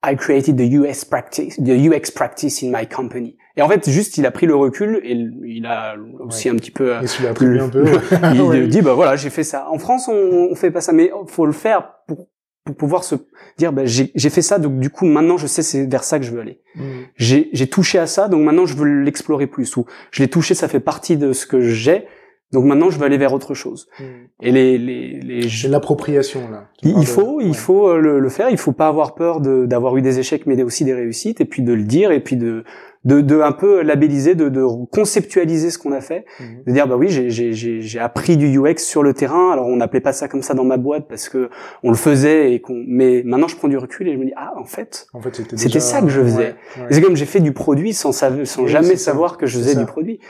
[0.05, 3.37] I created the US practice, the UX practice in my company.
[3.57, 6.73] Et en fait juste il a pris le recul et il a aussi un petit
[6.73, 7.85] peu euh, Et tu l'as appris un peu.
[8.35, 8.67] il Ouais.
[8.67, 9.69] dit bah voilà j'ai fait ça.
[9.71, 12.27] En France on, on fait pas ça, mais faut le faire pour
[12.65, 13.17] pour pouvoir se
[13.59, 16.19] dire bah j'ai j'ai fait ça donc du coup maintenant je sais c'est vers ça
[16.19, 16.61] que je veux aller.
[16.77, 16.83] Mm.
[17.17, 20.55] J'ai j'ai touché à ça donc maintenant je veux l'explorer plus ou je l'ai touché
[20.55, 22.07] ça fait partie de ce que j'ai
[22.53, 23.89] Donc maintenant, je veux aller vers autre chose.
[23.99, 24.27] Hmm.
[24.43, 26.69] Et les, les, les l'appropriation là.
[26.83, 27.55] Il, faut, de- il ouais.
[27.57, 28.51] faut euh, le, le faire.
[28.51, 31.47] Il faut pas avoir peur de- d'avoir eu des échecs, mais aussi des réussites, et
[31.47, 32.63] puis de le dire, et puis de,
[33.05, 36.63] de, de un peu labelliser, de, de conceptualiser ce qu'on a fait, Mhm.
[36.67, 39.51] de dire bah oui, j'ai- j'ai j'ai- j'ai appris du UX sur le terrain.
[39.53, 41.51] Alors on n'appelait pas ça comme ça dans ma boîte parce que
[41.83, 44.33] on le faisait, et qu'on, mais maintenant je prends du recul et je me dis
[44.37, 46.37] ah en fait, En fait, c'était déjà- ça que je faisais.
[46.39, 46.87] Ouais, ouais.
[46.91, 49.11] c'est comme j'ai fait du produit sans, sans Oui, jamais ça.
[49.13, 50.21] savoir que je faisais du produit.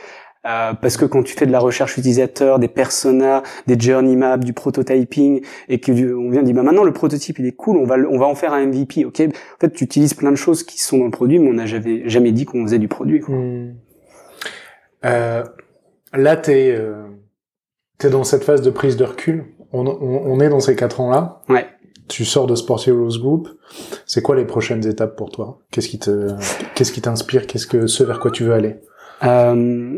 [0.44, 4.38] Euh, parce que quand tu fais de la recherche utilisateur, des personas, des journey maps,
[4.38, 7.76] du prototyping, et que du- on vient dire bah maintenant le prototype il est cool,
[7.76, 9.20] on va on va en faire un MVP, ok?
[9.20, 11.66] En fait, tu utilises plein de choses qui sont dans le produit, mais on n'a
[11.66, 13.20] jamais jamais dit qu'on faisait du produit.
[13.20, 13.36] quoi.
[13.36, 13.74] Hmm.
[15.04, 15.44] Euh,
[16.12, 17.04] là, t'es euh,
[17.98, 19.44] t'es dans cette phase de prise de recul.
[19.72, 19.92] On, on,
[20.26, 21.40] on est dans ces quatre ans-là.
[21.48, 21.66] Ouais.
[22.08, 23.48] Tu sors de Sport Heroes Group.
[24.06, 25.60] C'est quoi les prochaines étapes pour toi?
[25.70, 26.30] Qu'est-ce qui te
[26.74, 27.46] qu'est-ce qui t'inspire?
[27.46, 28.76] Qu'est-ce que ce vers quoi tu veux aller?
[29.24, 29.96] Euh,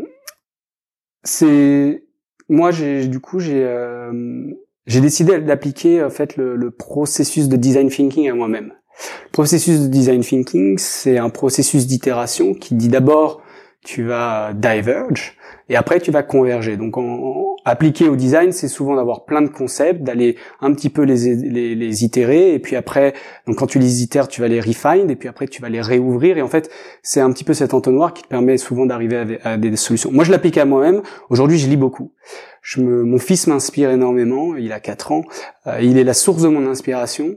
[1.25, 2.03] c'est
[2.47, 4.11] moi j'ai du coup j'ai euh,
[4.85, 8.73] j'ai décidé d'appliquer en fait le, processus de design thinking à moi-même.
[9.25, 13.41] Le processus de design thinking, c'est un processus d'itération qui dit d'abord
[13.83, 15.35] tu vas diverge
[15.69, 16.77] et après tu vas converger.
[16.77, 21.01] Donc en- appliqué au design, c'est souvent d'avoir plein de concepts, d'aller un petit peu
[21.01, 23.13] les, les, les itérer et puis après
[23.47, 25.81] donc quand tu les itères, tu vas les refine et puis après tu vas les
[25.81, 26.69] réouvrir et en fait
[27.01, 29.75] c'est un petit peu cet entonnoir qui te permet souvent d'arriver à, des- à des
[29.75, 30.11] solutions.
[30.11, 31.01] Moi, je l'applique à moi-même.
[31.29, 32.11] Aujourd'hui, je lis beaucoup.
[32.61, 34.55] Je me, mon fils m'inspire énormément.
[34.55, 35.23] Il a 4 ans.
[35.67, 37.35] Euh, il est la source de mon inspiration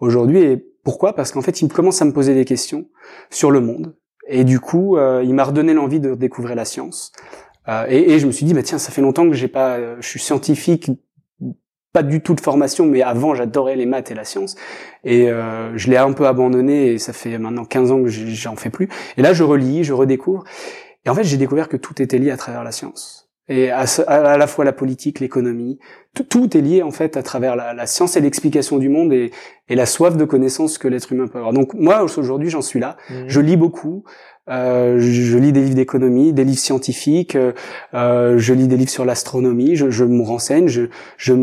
[0.00, 0.40] aujourd'hui.
[0.42, 1.14] Et pourquoi?
[1.14, 2.86] Parce qu'en fait, il commence à me poser des questions
[3.30, 3.94] sur le monde.
[4.28, 7.12] Et du coup, euh, il m'a redonné l'envie de découvrir la science.
[7.68, 9.76] Euh, et, et je me suis dit, bah tiens, ça fait longtemps que j'ai pas,
[9.76, 10.90] euh, je suis scientifique,
[11.92, 14.56] pas du tout de formation, mais avant j'adorais les maths et la science.
[15.04, 18.56] Et euh, je l'ai un peu abandonné et ça fait maintenant 15 ans que j'en
[18.56, 18.88] fais plus.
[19.16, 20.44] Et là, je relis, je redécouvre.
[21.04, 23.30] Et en fait, j'ai découvert que tout était lié à travers la science.
[23.48, 25.80] Et à, à la fois la politique, l'économie,
[26.28, 29.32] tout, est lié en fait à travers la, la science et l'explication du monde et,
[29.68, 31.52] et la soif de connaissance que l'être humain peut avoir.
[31.52, 32.96] Donc moi, aujourd'hui, j'en suis là.
[33.26, 34.04] Je lis beaucoup.
[34.50, 37.36] Euh, je, je lis des livres d'économie, des livres scientifiques.
[37.36, 37.52] euh,
[37.94, 39.76] euh, je lis des livres sur l'astronomie.
[39.76, 40.66] Je, je me renseigne.
[40.68, 40.82] Je,
[41.18, 41.34] je,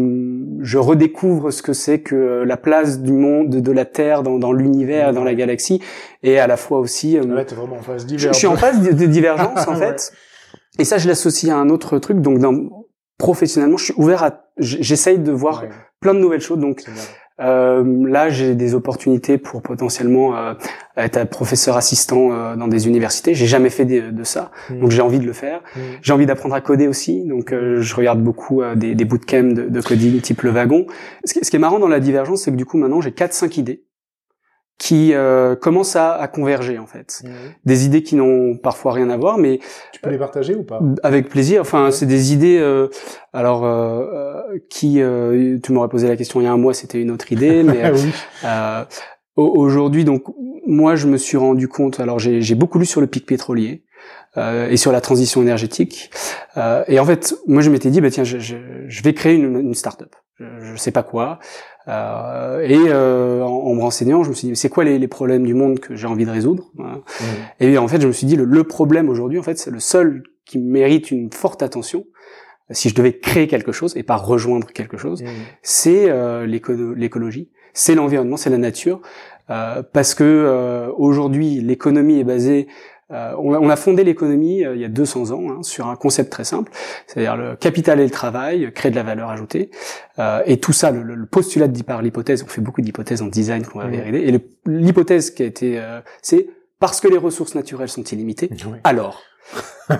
[0.62, 4.52] je redécouvre ce que c'est que la place du monde, de la Terre dans, dans
[4.52, 5.82] l'univers, dans la galaxie,
[6.24, 7.18] et à la fois aussi.
[7.18, 9.80] euh, Là, t'es vraiment en phase je, suis en phase de, divergence en Ouais.
[9.80, 10.12] fait.
[10.80, 12.20] Et ça, je l'associe à un autre truc.
[12.22, 12.54] Donc, dans,
[13.18, 14.44] professionnellement, je suis ouvert à.
[14.58, 15.70] J'essaye de voir Ouais,
[16.02, 16.60] plein de nouvelles choses.
[16.60, 16.84] Donc,
[17.40, 20.54] là, j'ai des opportunités pour potentiellement euh,
[20.96, 23.34] être professeur assistant euh, dans des universités.
[23.36, 24.80] J'ai jamais fait de, de ça, Hmm.
[24.80, 25.62] donc j'ai envie de le faire.
[25.76, 25.80] Hmm.
[26.02, 29.54] J'ai envie d'apprendre à coder aussi, donc euh, je regarde beaucoup euh, des, des bootcamps
[29.54, 30.86] de, de coding type le wagon.
[31.26, 33.12] Ce qui, ce qui est marrant dans la divergence, c'est que du coup maintenant j'ai
[33.12, 33.84] quatre cinq idées
[34.78, 37.22] qui euh, commencent à, à converger en fait.
[37.24, 37.30] Hmm.
[37.66, 39.60] Des idées qui n'ont parfois rien à voir, mais
[39.92, 40.80] Tu peux les partager ou pas?
[41.04, 41.62] avec plaisir.
[41.62, 42.60] Enfin, c'est des idées.
[42.60, 42.88] euh,
[43.34, 46.74] alors, euh, euh, qui euh, tu m'aurais posé la question il y a un mois,
[46.76, 47.82] c'était une autre idée, mais
[48.44, 48.86] Ah euh,
[49.36, 50.24] aujourd'hui, donc
[50.68, 52.00] moi, je me suis rendu compte.
[52.00, 53.84] Alors, j'ai j'ai beaucoup lu sur le pic pétrolier
[54.38, 56.12] euh, et sur la transition énergétique.
[56.58, 58.58] Euh, et en fait, moi, je m'étais dit, bah tiens, je, je,
[58.88, 60.16] je vais créer une, une start-up.
[60.40, 61.40] Je, sais pas quoi.
[61.88, 65.08] Euh, et euh, en, en me renseignant, je me suis dit, c'est quoi les, les
[65.08, 66.96] problèmes du monde que j'ai envie de résoudre Voilà.
[66.98, 67.02] Hmm.
[67.60, 69.80] Et en fait, je me suis dit, le, le problème aujourd'hui, en fait, c'est le
[69.80, 72.06] seul qui mérite une forte attention.
[72.70, 75.28] Si je devais créer quelque chose et pas rejoindre quelque chose, Hmm.
[75.62, 79.02] c'est euh, l'éco- l'écologie, c'est l'environnement, c'est la nature,
[79.50, 82.68] euh, parce que euh, aujourd'hui l'économie est basée.
[83.12, 85.88] Euh, on, a, on a fondé l'économie euh, il y a 200 ans hein, sur
[85.88, 86.72] un concept très simple,
[87.06, 89.72] c'est-à-dire le capital et le travail, créer de la valeur ajoutée,
[90.20, 93.66] euh, et tout ça, le, postulat dit par l'hypothèse, on fait beaucoup d'hypothèses en design
[93.66, 96.50] qu'on va vérifier, et l'hypothèse qui a été, euh, c'est
[96.80, 98.50] parce que les ressources naturelles sont illimitées,
[98.84, 99.22] alors.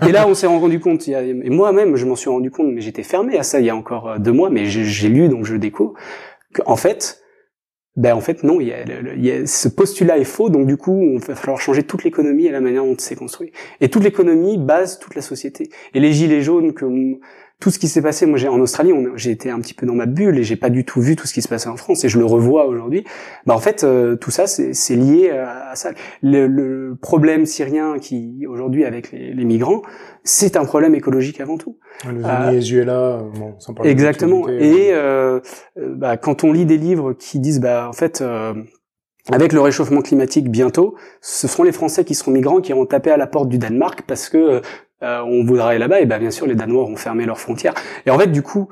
[0.06, 2.52] et là, on s'est rendu compte, il y a- et moi-même, je m'en suis rendu
[2.52, 4.84] compte, mais j'étais fermé à ça il y a encore euh, deux mois, mais j'ai
[4.84, 5.94] j'ai lu, donc je découvre,
[6.54, 7.22] qu'en fait,
[7.98, 8.84] ben en fait non, il y a,
[9.16, 12.04] il y a- ce postulat est faux, donc du coup, il va falloir changer toute
[12.04, 13.52] l'économie et la manière dont c'est construit.
[13.82, 15.70] Et toute l'économie base toute la société.
[15.94, 16.86] Et les gilets jaunes, que
[17.60, 19.96] tout ce qui s'est passé, moi j'ai en Australie, j'ai été un petit peu dans
[19.96, 22.04] ma bulle et j'ai pas du tout vu tout ce qui se passait en France
[22.04, 23.04] et je le revois aujourd'hui.
[23.48, 25.90] Ben en fait, euh, tout ça c'est lié à, à ça.
[26.22, 29.82] Le, le problème syrien qui aujourd'hui avec les, les migrants,
[30.24, 31.80] c'est un problème écologique avant tout.
[32.08, 34.46] Le Euh, Venezuela, bon, sans parler de Exactement.
[34.46, 35.40] l'actualité, Et euh,
[35.80, 38.54] euh, bah, quand on lit des livres qui disent, bah, en fait, euh,
[39.32, 43.10] avec le réchauffement climatique bientôt, ce seront les Français qui seront migrants qui iront taper
[43.12, 44.62] à la porte du Danemark parce que
[45.04, 46.02] euh, on voudra aller là-bas.
[46.02, 47.74] Et bah, bien sûr, les Danois auront fermé leurs frontières.
[48.06, 48.68] Et en fait, du coup,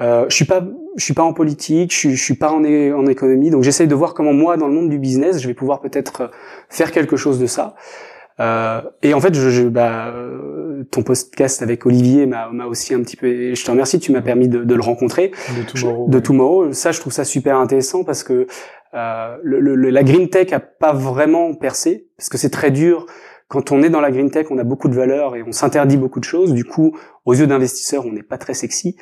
[0.00, 0.64] euh, je suis pas,
[0.96, 3.62] je suis pas en politique, je suis, je suis pas en, é- en économie, donc
[3.62, 6.28] j'essaye de voir comment moi, dans le monde du business, je vais pouvoir peut-être euh,
[6.70, 7.74] faire quelque chose de ça.
[8.40, 13.00] Euh, et en fait, je, je, bah, euh, ton podcast avec Olivier m'a aussi un
[13.02, 13.26] petit peu.
[13.26, 15.32] Et je te remercie, tu m'as permis de, de, le rencontrer.
[15.58, 16.08] De Tomorrow.
[16.08, 16.72] De Tomorrow.
[16.72, 18.46] Ça, je trouve ça super intéressant parce que
[18.94, 23.04] euh, le, la green tech a pas vraiment percé parce que c'est très dur.
[23.50, 25.96] Quand on est dans la green tech, on a beaucoup de valeurs et on s'interdit
[25.96, 26.54] beaucoup de choses.
[26.54, 28.94] Du coup, aux yeux d'investisseurs, on n'est pas très sexy.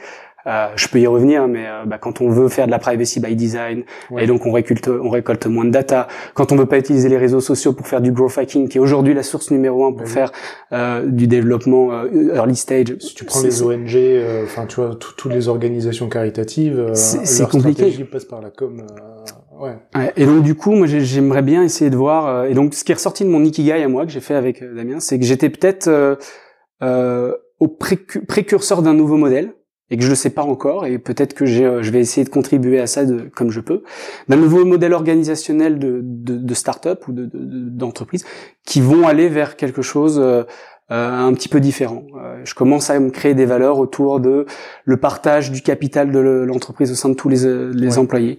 [0.46, 3.20] Euh, je peux y revenir, mais euh, bah, quand on veut faire de la privacy
[3.20, 3.82] by design,
[4.16, 7.18] et donc on récolte, on récolte moins de data, quand on veut pas utiliser les
[7.18, 10.08] réseaux sociaux pour faire du growth hacking, qui est aujourd'hui la source numéro un pour
[10.08, 10.32] faire
[10.72, 12.96] euh, du développement euh, early stage.
[13.00, 13.98] Si tu prends les ONG,
[14.44, 17.82] enfin tu vois, toutes les organisations caritatives, c'est compliqué.
[17.82, 18.82] Stratégie passe par la com.
[19.58, 19.76] Ouais.
[19.94, 20.12] ouais.
[20.16, 22.46] Et donc du coup, moi j'aimerais bien essayer de voir.
[22.46, 24.62] et donc ce qui est ressorti de mon ikigai à moi que j'ai fait avec
[24.62, 25.88] Damien, c'est que j'étais peut-être
[27.60, 29.52] au précurseur d'un nouveau modèle
[29.90, 32.30] et que je le sais pas encore et peut-être que euh, je vais essayer de
[32.30, 33.82] contribuer à ça de, comme je peux
[34.28, 38.24] d'un nouveau modèle organisationnel de, de, de start-up ou d'entreprise
[38.64, 40.44] qui vont aller vers quelque chose euh,
[40.90, 42.04] euh, un petit peu différent.
[42.44, 44.46] je commence à me créer des valeurs autour de
[44.84, 48.38] le partage du capital de l'entreprise au sein de tous les, les employés.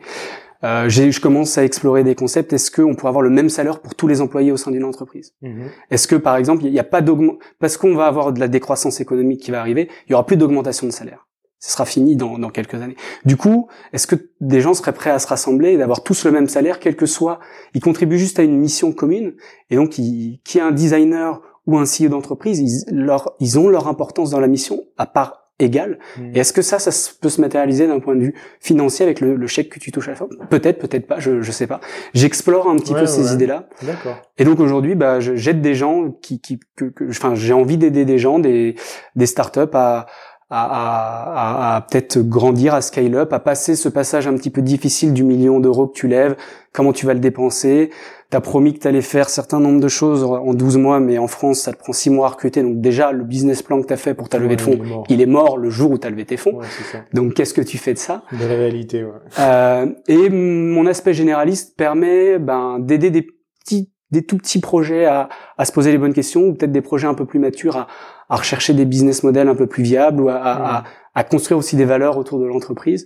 [0.64, 2.52] Euh, je commence à explorer des concepts.
[2.54, 5.34] Est-ce qu'on pourrait avoir le même salaire pour tous les employés au sein d'une entreprise?
[5.42, 5.70] Mhm.
[5.90, 8.48] Est-ce que, par exemple, il n'y a pas d'augmentation parce qu'on va avoir de la
[8.48, 11.26] décroissance économique qui va arriver, il y aura plus d'augmentation de salaire
[11.62, 12.96] ce sera fini dans, dans quelques années.
[13.26, 16.32] Du coup, est-ce que des gens seraient prêts à se rassembler et d'avoir tous le
[16.32, 17.42] même salaire, quel que soit
[17.74, 19.34] Ils contribuent juste à une mission commune,
[19.70, 23.88] et donc qui est un designer ou un CEO d'entreprise, ils, leur, ils ont leur
[23.88, 26.00] importance dans la mission à part égale.
[26.18, 26.32] Hmm.
[26.34, 26.92] Et est-ce que ça, ça
[27.22, 30.08] peut se matérialiser d'un point de vue financier avec le, le chèque que tu touches
[30.08, 30.28] à la fin?
[30.50, 31.80] Peut-être, peut-être pas, je, je sais pas.
[32.14, 33.68] J'explore un petit peu ces idées-là.
[33.84, 34.22] D'accord.
[34.38, 38.06] Et donc aujourd'hui, bah, j'aide des gens qui, qui, que, que enfin, j'ai envie d'aider
[38.06, 38.76] des gens, des,
[39.16, 40.08] des startups à
[40.52, 44.62] à, à, à peut-être grandir, à scale up, à passer ce passage un petit peu
[44.62, 46.36] difficile du million d'euros que tu lèves,
[46.74, 47.92] comment tu vas le dépenser?
[48.32, 51.18] Tu as promis que tu allais faire certain nombre de choses en 12 mois, mais
[51.18, 52.62] en France, ça te prend 6 mois à recruter.
[52.62, 55.22] Donc déjà, le business plan que tu as fait pour ta levée de fonds, il
[55.22, 56.58] est, mort le jour où tu as levé tes fonds.
[56.58, 57.00] Ouais, ça.
[57.14, 58.24] Donc qu'est-ce que tu fais de ça?
[58.32, 59.12] De la réalité, ouais.
[59.40, 65.30] Euh, et mon aspect généraliste permet ben, d'aider des petits des tout petits projets à,
[65.58, 67.88] à se poser les bonnes questions, ou peut-être des projets un peu plus matures à,
[68.30, 70.84] à rechercher des business models un peu plus viables ou à, à,
[71.16, 73.06] à construire aussi des valeurs autour de l'entreprise.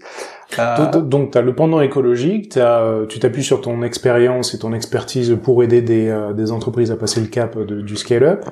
[0.60, 1.02] Euh...
[1.02, 5.38] Donc, tu as le pendant écologique, as, tu t'appuies sur ton expérience et ton expertise
[5.42, 8.46] pour aider des, euh, des entreprises à passer le cap de, du scale-up.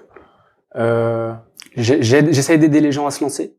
[0.75, 1.33] Euh...
[1.75, 3.55] J'essaie d'aider les gens à se lancer,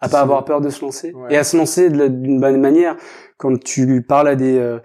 [0.00, 2.96] à pas avoir peur de se lancer et à se lancer d'une bonne manière.
[3.36, 4.80] Quand tu parles à des, euh,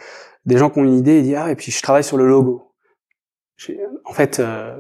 [0.46, 2.28] des gens qui ont une idée, ils disent ah et puis je travaille sur le
[2.28, 2.72] logo.
[4.06, 4.76] En fait, euh,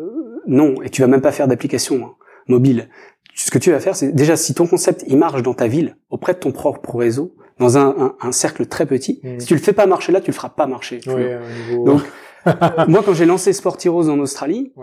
[0.45, 2.05] non, et tu vas même pas faire d'application.
[2.05, 2.17] Hein
[2.47, 2.89] mobile.
[3.37, 5.95] Ce que tu vas faire, c'est déjà si ton concept il marche dans ta ville,
[6.09, 9.39] auprès de ton propre réseau, dans un, un, cercle très petit, mmh.
[9.39, 10.99] si tu le fais pas marcher là, tu le feras pas marcher.
[11.85, 12.01] Donc
[12.87, 14.73] moi, quand j'ai lancé Sport Heroes en Australie,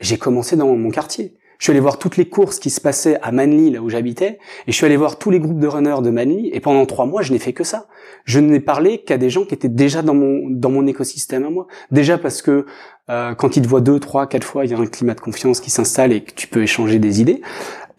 [0.00, 1.34] j'ai commencé dans mon quartier.
[1.58, 4.40] Je suis allé voir toutes les courses qui se passaient à Manly, là où j'habitais,
[4.66, 7.06] et je suis allé voir tous les groupes de runners de Manly, et pendant trois
[7.06, 7.86] mois, je n'ai fait que ça.
[8.24, 11.50] Je n'ai parlé qu'à des gens qui étaient déjà dans mon dans mon écosystème à
[11.50, 11.68] moi.
[11.92, 12.66] Déjà parce que
[13.10, 15.20] euh, quand ils te voient deux, trois, quatre fois, il y a un climat de
[15.20, 17.42] confiance qui s'installe et que tu peux échanger des idées.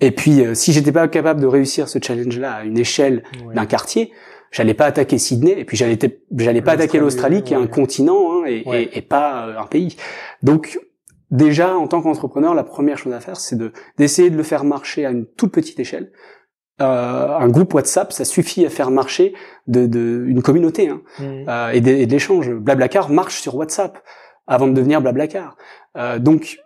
[0.02, 3.24] Et puis, euh, si j'étais pas capable de réussir ce challenge-là à une échelle
[3.54, 4.12] d'un quartier,
[4.52, 5.98] j'allais pas attaquer Sydney et puis j'allais
[6.38, 9.98] j'allais pas attaquer l'Australie qui est un continent hein, et, et, pas euh, un pays.
[10.42, 10.80] Donc
[11.32, 14.64] déjà en tant qu'entrepreneur, la première chose à faire, c'est de d'essayer de le faire
[14.64, 16.12] marcher à une toute petite échelle.
[16.82, 19.34] Euh, un groupe WhatsApp, ça suffit à faire marcher
[19.68, 21.24] de, de une communauté hein, mmh.
[21.48, 22.50] euh, et de, et de l'échange.
[22.50, 24.00] Blablacar marche sur WhatsApp
[24.48, 25.56] avant de devenir Blablacar.
[25.98, 26.58] Euh, donc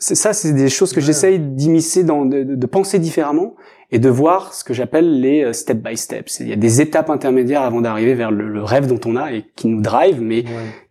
[0.00, 3.54] ça, c'est des choses que j'essaye d'immiscer, dans, de, de, penser différemment
[3.90, 6.28] et de voir ce que j'appelle les euh, step by step.
[6.40, 9.32] Il y a des étapes intermédiaires avant d'arriver vers le, le, rêve dont on a
[9.32, 10.44] et qui nous drive, mais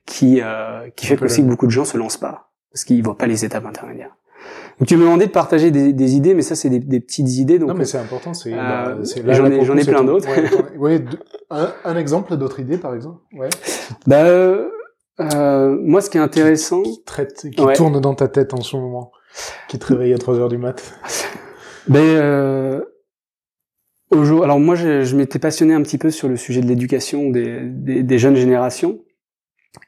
[0.05, 3.17] qui euh, qui fait aussi que beaucoup de gens se lancent pas parce qu'ils voient
[3.17, 4.15] pas les étapes intermédiaires.
[4.79, 7.37] Donc tu me demandais de partager des, des idées, mais ça c'est des, des, petites
[7.37, 7.59] idées.
[7.59, 8.33] Donc non mais c'est important.
[8.33, 8.57] C'est euh,
[9.25, 10.27] bah, j'en ai j'en ai plein d'autres.
[10.77, 11.03] Ouais,
[11.49, 13.19] un, un, exemple d'autres idées par exemple.
[13.33, 13.49] Ouais.
[14.07, 14.69] Bah euh,
[15.19, 18.75] euh, moi ce qui est intéressant, qui, traite, qui tourne dans ta tête en ce
[18.75, 19.11] moment,
[19.67, 20.93] qui te réveille à 3 heures du mat.
[21.87, 22.81] Ben euh,
[24.11, 27.31] jour, alors moi je, je m'étais passionné un petit peu sur le sujet de l'éducation
[27.31, 28.99] des, des, des jeunes générations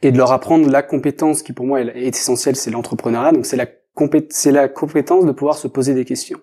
[0.02, 3.32] et de leur apprendre la compétence qui pour moi est essentielle, c'est l'entrepreneuriat.
[3.32, 3.68] Donc c'est la,
[4.30, 6.40] c'est la compétence de pouvoir se poser des questions.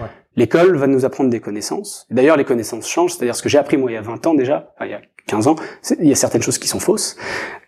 [0.00, 0.08] Ouais.
[0.36, 2.06] L'école va nous apprendre des connaissances.
[2.10, 3.14] D'ailleurs, les connaissances changent.
[3.14, 4.94] C'est-à-dire ce que j'ai appris moi il y a 20 ans déjà, enfin, il y
[4.94, 5.56] a 15 ans,
[6.00, 7.16] il y a certaines choses qui sont fausses,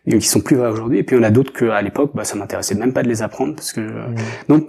[0.07, 0.99] et qui sont plus vraies aujourd'hui.
[0.99, 3.03] Et puis il y en a d'autres que à l'époque, bah, ça m'intéressait même pas
[3.03, 4.15] de les apprendre parce que mmh.
[4.49, 4.69] donc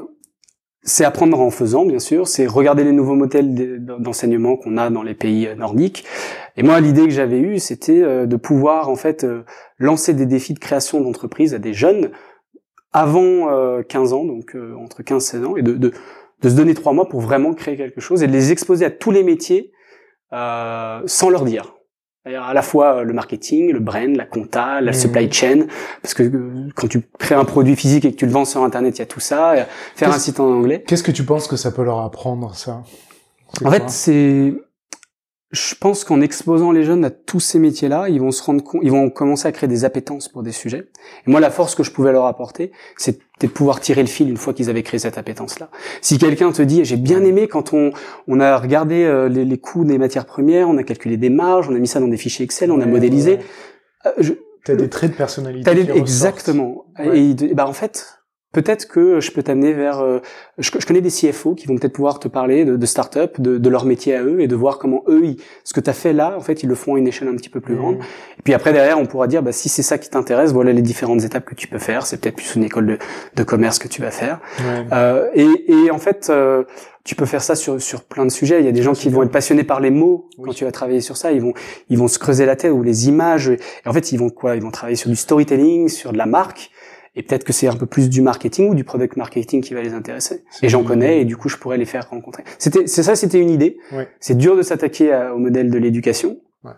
[0.88, 2.28] c'est apprendre en faisant, bien sûr.
[2.28, 6.06] C'est regarder les nouveaux modèles d'enseignement qu'on a dans les pays euh, nordiques.
[6.58, 9.44] Et moi, l'idée que j'avais eue, c'était euh, de pouvoir en fait euh,
[9.80, 12.12] lancer des défis de création d'entreprise à des jeunes
[12.94, 13.50] avant
[13.90, 15.92] 15 ans, donc entre 15 et 16 ans, et de, de,
[16.42, 18.90] de se donner trois mois pour vraiment créer quelque chose et de les exposer à
[18.90, 19.74] tous les métiers
[20.34, 21.76] euh, sans leur dire.
[22.26, 24.96] À la fois le marketing, le brand, la compta, la mmh.
[24.96, 25.68] supply chain,
[26.02, 28.64] parce que euh, quand tu crées un produit physique et que tu le vends sur
[28.64, 29.54] Internet, il y a tout ça.
[29.96, 30.84] Faire un site en anglais.
[30.86, 32.84] Qu'est-ce que tu penses que ça peut leur apprendre, ça?
[33.64, 34.54] En fait, c'est
[35.56, 38.82] je pense qu'en exposant les jeunes à tous ces métiers-là, ils vont se rendre compte,
[38.84, 40.88] ils vont commencer à créer des appétences pour des sujets.
[41.26, 44.30] Et moi, la force que je pouvais leur apporter, c'était de pouvoir tirer le fil
[44.30, 45.70] une fois qu'ils avaient créé cette appétence-là.
[46.01, 47.91] Si quelqu'un te dit, j'ai bien aimé quand on,
[48.28, 51.70] on a regardé euh, les, les, coûts des matières premières, on a calculé des marges,
[51.70, 53.39] on a mis ça dans des fichiers Excel, on a modélisé.
[54.06, 54.34] Euh, je,
[54.66, 55.70] T'as des traits de personnalité.
[55.95, 56.86] exactement.
[56.99, 58.14] Et, bah en fait,
[58.56, 59.99] peut-être que je peux t'amener vers.
[59.99, 60.20] Euh,
[60.58, 63.70] je, connais des CFO qui vont peut-être pouvoir te parler de, de start-up, de, de,
[63.70, 65.36] leur métier à eux et de voir comment eux,
[65.66, 67.36] ce que tu as fait là, en fait, ils le font à une échelle un
[67.36, 67.78] petit peu plus mmh.
[67.78, 67.95] grande.
[68.39, 70.82] Et puis après derrière, on pourra dire, bah, si c'est ça qui t'intéresse, voilà les
[70.82, 72.06] différentes étapes que tu peux faire.
[72.06, 72.97] C'est peut-être plus une école de,
[73.36, 74.39] de, commerce que tu vas faire.
[74.93, 76.28] Euh, et, et, en fait.
[76.30, 76.64] Euh,
[77.03, 78.60] tu peux faire ça sur, sur plein de sujets.
[78.62, 80.72] Il y a des gens qui vont être passionnés par les mots quand tu vas
[80.72, 81.32] travailler sur ça.
[81.32, 81.53] Ils vont
[81.88, 83.49] ils vont se creuser la tête ou les images.
[83.49, 84.56] Et en fait, ils vont quoi?
[84.56, 86.72] Ils vont travailler sur du storytelling, sur de la marque.
[87.16, 89.82] Et peut-être que c'est un peu plus du marketing ou du product marketing qui va
[89.82, 90.43] les intéresser.
[90.61, 92.43] Et j'en connais et du coup je pourrais les faire rencontrer.
[92.57, 93.78] C'était, c'est ça, c'était une idée.
[94.20, 96.38] C'est dur de s'attaquer au modèle de l'éducation.
[96.63, 96.72] Ouais.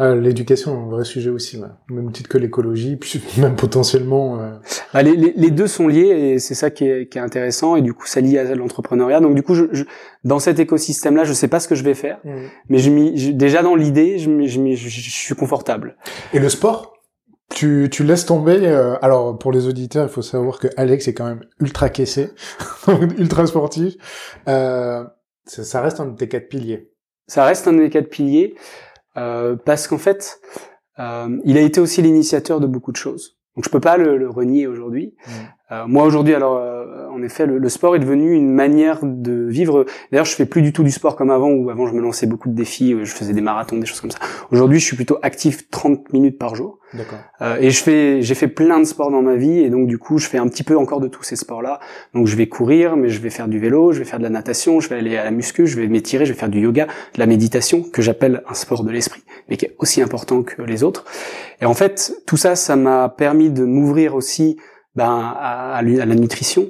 [0.00, 4.40] Euh, l'éducation, un vrai sujet aussi, même titre que l'écologie, puis même potentiellement.
[4.40, 4.50] Euh...
[4.94, 7.74] Bah, les, les, les, deux sont liés et c'est ça qui est, qui est, intéressant
[7.74, 9.20] et du coup ça lie à l'entrepreneuriat.
[9.20, 9.84] Donc du coup, je, je,
[10.22, 12.30] dans cet écosystème-là, je sais pas ce que je vais faire, mmh.
[12.68, 15.96] mais je, déjà dans l'idée, je, je, je suis confortable.
[16.32, 16.97] Et le sport?
[17.58, 18.66] Tu, tu laisses tomber.
[18.66, 22.30] Euh, alors pour les auditeurs, il faut savoir que Alex est quand même ultra caissé,
[23.18, 23.94] ultra sportif.
[24.46, 25.04] Euh,
[25.44, 26.92] ça, ça, reste un de tes quatre piliers.
[27.26, 28.54] Ça reste un de mes quatre piliers
[29.16, 30.40] euh, parce qu'en fait,
[31.00, 33.38] euh, il a été aussi l'initiateur de beaucoup de choses.
[33.56, 35.16] Donc je peux pas le, le renier aujourd'hui.
[35.26, 35.30] Mmh.
[35.70, 39.46] Euh, moi aujourd'hui, alors euh, en effet, le, le, sport est devenu une manière de
[39.48, 39.84] vivre.
[40.10, 42.26] D'ailleurs, je fais plus du tout du sport comme avant, où avant je me lançais
[42.26, 44.18] beaucoup de défis, je faisais des marathons, des choses comme ça.
[44.50, 46.78] Aujourd'hui, je suis plutôt actif 30 minutes par jour.
[46.94, 47.18] D'accord.
[47.42, 49.98] Euh, et je fais, j'ai fait plein de sports dans ma vie, et donc du
[49.98, 51.80] coup, je fais un petit peu encore de tous ces sports-là.
[52.14, 54.30] Donc je vais courir, mais je vais faire du vélo, je vais faire de la
[54.30, 56.86] natation, je vais aller à la muscu, je vais m'étirer, je vais faire du yoga,
[56.86, 60.62] de la méditation, que j'appelle un sport de l'esprit, mais qui est aussi important que
[60.62, 61.04] les autres.
[61.60, 64.56] Et en fait, tout ça, ça m'a permis de m'ouvrir aussi
[64.98, 66.66] ben, à, à, la nutrition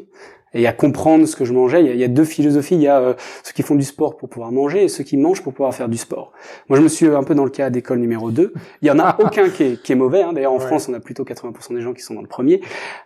[0.52, 1.80] et à comprendre ce que je mangeais.
[1.80, 2.74] Il y a, il y a deux philosophies.
[2.74, 5.16] Il y a euh, ceux qui font du sport pour pouvoir manger et ceux qui
[5.16, 6.32] mangent pour pouvoir faire du sport.
[6.68, 8.52] Moi, je me suis un peu dans le cas d'école numéro 2.
[8.82, 10.22] Il y en a aucun qui est, qui est mauvais.
[10.22, 10.34] Hein.
[10.34, 12.60] D'ailleurs, en France, on a plutôt 80% des gens qui sont dans le premier.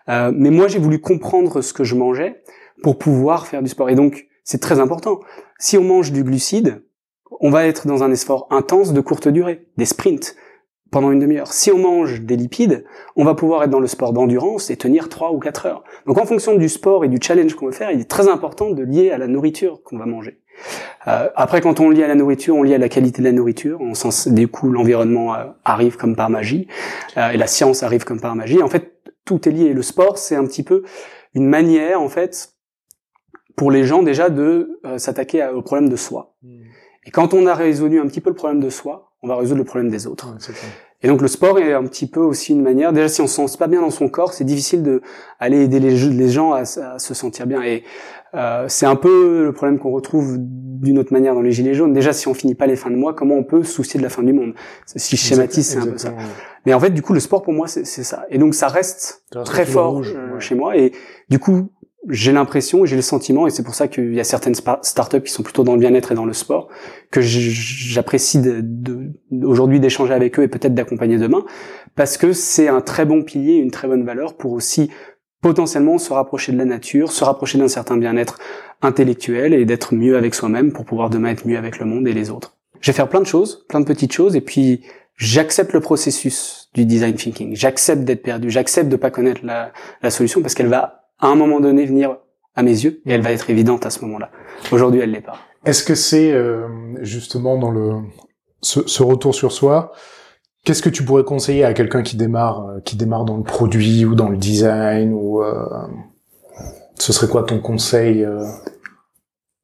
[0.09, 2.43] Euh, mais moi, j'ai voulu comprendre ce que je mangeais
[2.83, 3.91] pour pouvoir faire du sport.
[3.91, 5.21] Et donc, c'est très important.
[5.61, 6.83] Si on mange du glucide,
[7.41, 10.35] on va être dans un effort intense de courte durée, des sprints
[10.93, 11.53] pendant une demi-heure.
[11.53, 12.85] Si on mange des lipides,
[13.17, 15.85] on va pouvoir être dans le sport d'endurance et tenir 3 ou 4 heures.
[16.07, 18.71] Donc en fonction du sport et du challenge qu'on veut faire, il est très important
[18.71, 20.39] de lier à la nourriture qu'on va manger.
[21.09, 23.33] Euh, après, quand on lie à la nourriture, on lie à la qualité de la
[23.33, 23.81] nourriture.
[23.81, 26.69] On sens, du coup, l'environnement euh, arrive comme par magie,
[27.17, 28.63] euh, et la science arrive comme par magie.
[28.63, 28.93] En fait,
[29.25, 29.73] tout est lié.
[29.73, 30.85] Le sport, c'est un petit peu
[31.35, 32.55] une manière, en fait,
[33.57, 36.35] pour les gens déjà de euh, s'attaquer au problème de soi.
[36.43, 36.63] Hmm.
[37.05, 39.59] Et quand on a résolu un petit peu le problème de soi, on va résoudre
[39.59, 40.35] le problème des autres.
[41.03, 42.93] et donc le sport est un petit peu aussi une manière.
[42.93, 45.01] Déjà, si on se sent pas bien dans son corps, c'est difficile de
[45.39, 47.63] aller aider les, les gens à, se sentir bien.
[47.63, 47.85] Et
[48.35, 51.93] euh, c'est un peu le problème qu'on retrouve d'une autre manière dans les gilets jaunes.
[51.93, 54.03] Déjà, si on finit pas les fins de mois, comment on peut se soucier de
[54.03, 54.55] la fin du monde?
[54.87, 56.13] Si je schématise, c'est un peu ça.
[56.67, 58.25] Mais en fait, du coup, le sport pour moi, c'est ça.
[58.29, 60.77] Et donc, ça reste très fort euh, chez moi.
[60.77, 60.93] Et
[61.29, 61.71] du coup,
[62.09, 65.31] j'ai l'impression, j'ai le sentiment, et c'est pour ça qu'il y a certaines startups qui
[65.31, 66.69] sont plutôt dans le bien-être et dans le sport,
[67.11, 69.13] que j'apprécie de, de,
[69.45, 71.45] aujourd'hui d'échanger avec eux et peut-être d'accompagner demain,
[71.95, 74.91] parce que c'est un très bon pilier, une très bonne valeur pour aussi
[75.43, 78.39] potentiellement se rapprocher de la nature, se rapprocher d'un certain bien-être
[78.81, 82.13] intellectuel et d'être mieux avec soi-même pour pouvoir demain être mieux avec le monde et
[82.13, 82.57] les autres.
[82.81, 84.83] Je vais faire plein de choses, plein de petites choses, et puis
[85.17, 89.73] j'accepte le processus du design thinking, j'accepte d'être perdu, j'accepte de pas connaître la,
[90.03, 92.19] la solution parce qu'elle va à un moment donné venir
[92.55, 94.31] à mes yeux et elle va être évidente à ce moment-là.
[94.71, 95.39] Aujourd'hui, elle l'est pas.
[95.65, 96.69] Est-ce que c'est euh,
[97.01, 98.01] justement dans le
[98.61, 99.93] ce, ce, retour sur soi
[100.65, 104.05] Qu'est-ce que tu pourrais conseiller à quelqu'un qui démarre euh, qui démarre dans le produit
[104.05, 105.65] ou dans le design ou euh,
[106.99, 108.45] ce serait quoi ton conseil euh,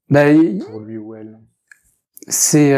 [0.08, 0.24] bah,
[0.70, 1.38] pour lui ou elle?
[2.28, 2.72] C'est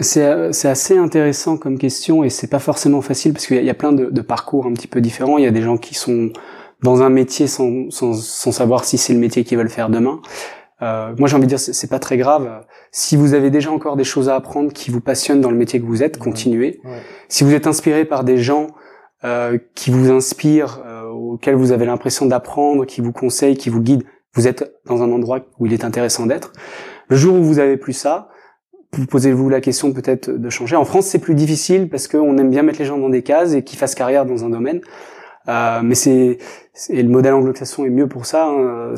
[0.00, 3.92] c'est assez intéressant comme question et c'est pas forcément facile parce qu'il y, a plein
[3.92, 5.38] de, de, parcours un petit peu différents.
[5.38, 6.30] Il y a des gens qui sont
[6.82, 10.20] dans un métier sans, sans, sans savoir si c'est le métier qu'ils veulent faire demain.
[10.82, 12.64] Euh, moi, j'ai envie de dire, c'est pas très grave.
[12.90, 15.80] Si vous avez déjà encore des choses à apprendre qui vous passionnent dans le métier
[15.80, 16.80] que vous êtes, continuez.
[17.28, 18.68] Si vous êtes inspiré par des gens
[19.24, 23.80] euh, qui vous inspirent euh, auquel vous avez l'impression d'apprendre, qui vous conseille, qui vous
[23.80, 26.52] guide, vous êtes dans un endroit où il est intéressant d'être.
[27.08, 28.28] Le jour où vous avez plus ça,
[28.92, 30.76] vous posez-vous la question peut-être de changer.
[30.76, 33.54] En France, c'est plus difficile parce qu'on aime bien mettre les gens dans des cases
[33.54, 34.80] et qu'ils fassent carrière dans un domaine.
[35.48, 36.38] Euh, mais c'est,
[36.90, 38.46] le modèle anglo-saxon est mieux pour ça.
[38.46, 38.94] Hein.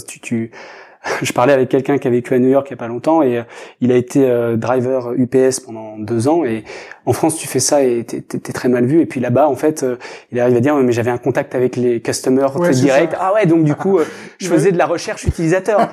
[1.23, 3.23] je parlais avec quelqu'un qui a vécu à New York il y a pas longtemps
[3.23, 3.43] et euh,
[3.81, 6.65] il a été euh, driver UPS pendant deux ans et
[7.07, 9.01] en France tu fais ça et t'es, t'es, très mal vu.
[9.01, 9.97] Et puis là-bas en fait euh,
[10.31, 13.15] il arrive à dire mais j'avais un contact avec les customers direct.
[13.19, 13.99] ah ouais donc du coup
[14.39, 15.89] je faisais de la recherche utilisateur.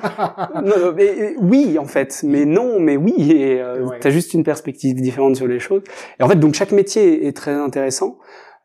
[0.96, 3.32] Mais, oui en fait mais non mais oui.
[3.32, 3.60] Et
[4.00, 5.82] t'as juste une perspective différente sur les choses.
[6.18, 8.18] Et en fait donc chaque métier est très intéressant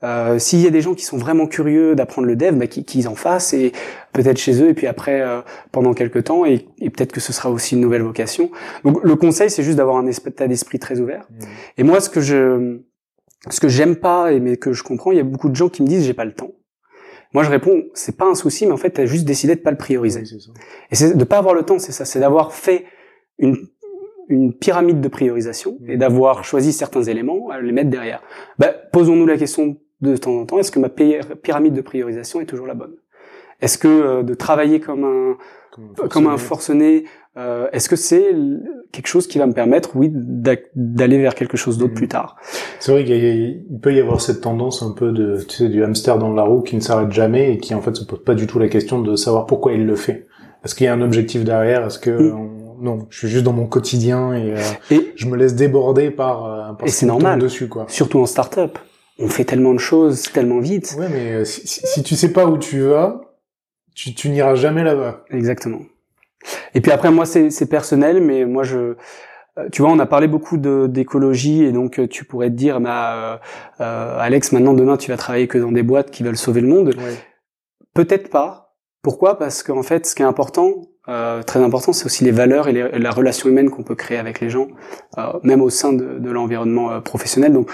[0.06, 3.08] euh, S'il y a des gens qui sont vraiment curieux d'apprendre le dev, bah, qu'ils
[3.08, 3.72] en fassent et
[4.14, 5.42] peut-être chez eux et puis après euh,
[5.72, 8.52] pendant quelques temps et, et peut-être que ce sera aussi une nouvelle vocation.
[8.84, 11.26] Donc le conseil c'est juste d'avoir un état d'esprit très ouvert.
[11.30, 11.46] Mmh.
[11.78, 12.80] Et moi ce que je
[13.50, 15.70] ce que j'aime pas et mais que je comprends, il y a beaucoup de gens
[15.70, 16.52] qui me disent j'ai pas le temps.
[17.34, 19.62] Moi je réponds c'est pas un souci mais en fait tu as juste décidé de
[19.62, 20.24] pas le prioriser.
[20.92, 22.86] et c'est de pas avoir le temps, c'est ça, c'est d'avoir fait
[23.40, 23.58] une
[24.28, 26.00] une pyramide de priorisation et mmh.
[26.00, 28.24] d'avoir choisi certains éléments à les mettre derrière.
[28.58, 32.46] Bah, posons-nous la question de temps en temps, est-ce que ma pyramide de priorisation est
[32.46, 32.96] toujours la bonne?
[33.62, 35.38] Est-ce que euh, de travailler comme un
[36.10, 37.06] comme un forcené,
[37.38, 38.34] euh, est-ce que c'est
[38.92, 41.96] quelque chose qui va me permettre, oui, d'aller vers quelque chose d'autre mmh.
[41.96, 42.38] plus tard?
[42.80, 46.18] C'est vrai qu'il peut y avoir cette tendance un peu de, tu sais, du hamster
[46.18, 48.48] dans la roue qui ne s'arrête jamais et qui en fait se pose pas du
[48.48, 50.28] tout la question de savoir pourquoi il le fait.
[50.64, 51.86] Est-ce qu'il y a un objectif derrière?
[51.86, 52.50] Est-ce que mmh.
[52.82, 54.58] non, je suis juste dans mon quotidien et, euh,
[54.92, 57.86] et je me laisse déborder par, euh, par et c'est normal dessus quoi.
[57.90, 58.78] Surtout en start-up
[59.20, 60.96] on fait tellement de choses tellement vite.
[60.98, 63.22] Ouais, mais euh, si, si, tu sais pas où tu vas,
[63.94, 65.24] tu, tu n'iras jamais là-bas.
[65.30, 65.82] Exactement.
[66.74, 68.96] Et puis après, moi, c'est personnel, mais moi, je,
[69.58, 72.82] euh, tu vois, on a parlé beaucoup d'écologie et donc euh, tu pourrais te dire,
[72.82, 73.42] bah,
[73.80, 76.68] euh, Alex, maintenant demain, tu vas travailler que dans des boîtes qui veulent sauver le
[76.68, 76.96] monde.
[76.98, 77.16] Ouais.
[77.94, 78.76] Peut-être pas.
[79.02, 79.38] Pourquoi?
[79.38, 82.74] Parce qu'en fait, ce qui est important, euh, très important, c'est aussi les valeurs et,
[82.74, 84.68] la relation humaine qu'on peut créer avec les gens,
[85.18, 87.54] euh, même au sein de, de l'environnement euh, professionnel.
[87.54, 87.70] Donc,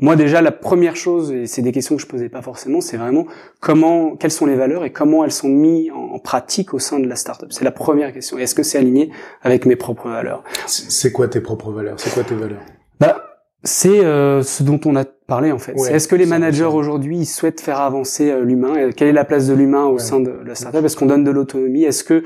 [0.00, 2.98] moi déjà, la première chose, et c'est des questions que je posais pas forcément, c'est
[2.98, 3.26] vraiment
[3.60, 7.06] comment, quelles sont les valeurs et comment elles sont mises en, pratique au sein de
[7.06, 7.52] la startup.
[7.52, 8.36] C'est la première question.
[8.38, 9.10] Est-ce que c'est aligné
[9.42, 11.98] avec mes propres valeurs C'est quoi tes propres valeurs?
[11.98, 12.60] C'est quoi tes valeurs?
[13.00, 13.24] Bah,
[13.62, 15.74] c'est euh, ce dont on a parlé en fait.
[15.90, 18.90] Est-ce que les managers aujourd'hui souhaitent faire avancer l'humain?
[18.94, 20.84] Quelle est la place de l'humain au sein de la startup?
[20.84, 21.84] Est-ce qu'on donne de l'autonomie?
[21.84, 22.24] Est-ce que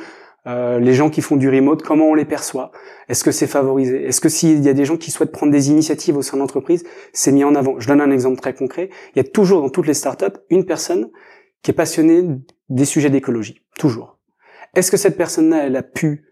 [0.49, 2.73] euh, les gens qui font du remote, comment on les perçoit?
[3.09, 4.07] Est-ce que c'est favorisé?
[4.07, 6.43] Est-ce que s'il y a des gens qui souhaitent prendre des initiatives au sein de
[6.43, 7.79] l'entreprise, c'est mis en avant?
[7.79, 8.89] Je donne un exemple très concret.
[9.15, 11.11] Il y a toujours dans toutes les startups une personne
[11.63, 12.25] qui est passionnée
[12.71, 13.61] des sujets d'écologie.
[13.79, 14.19] Toujours.
[14.75, 16.25] Est-ce que cette personne-là, elle a pu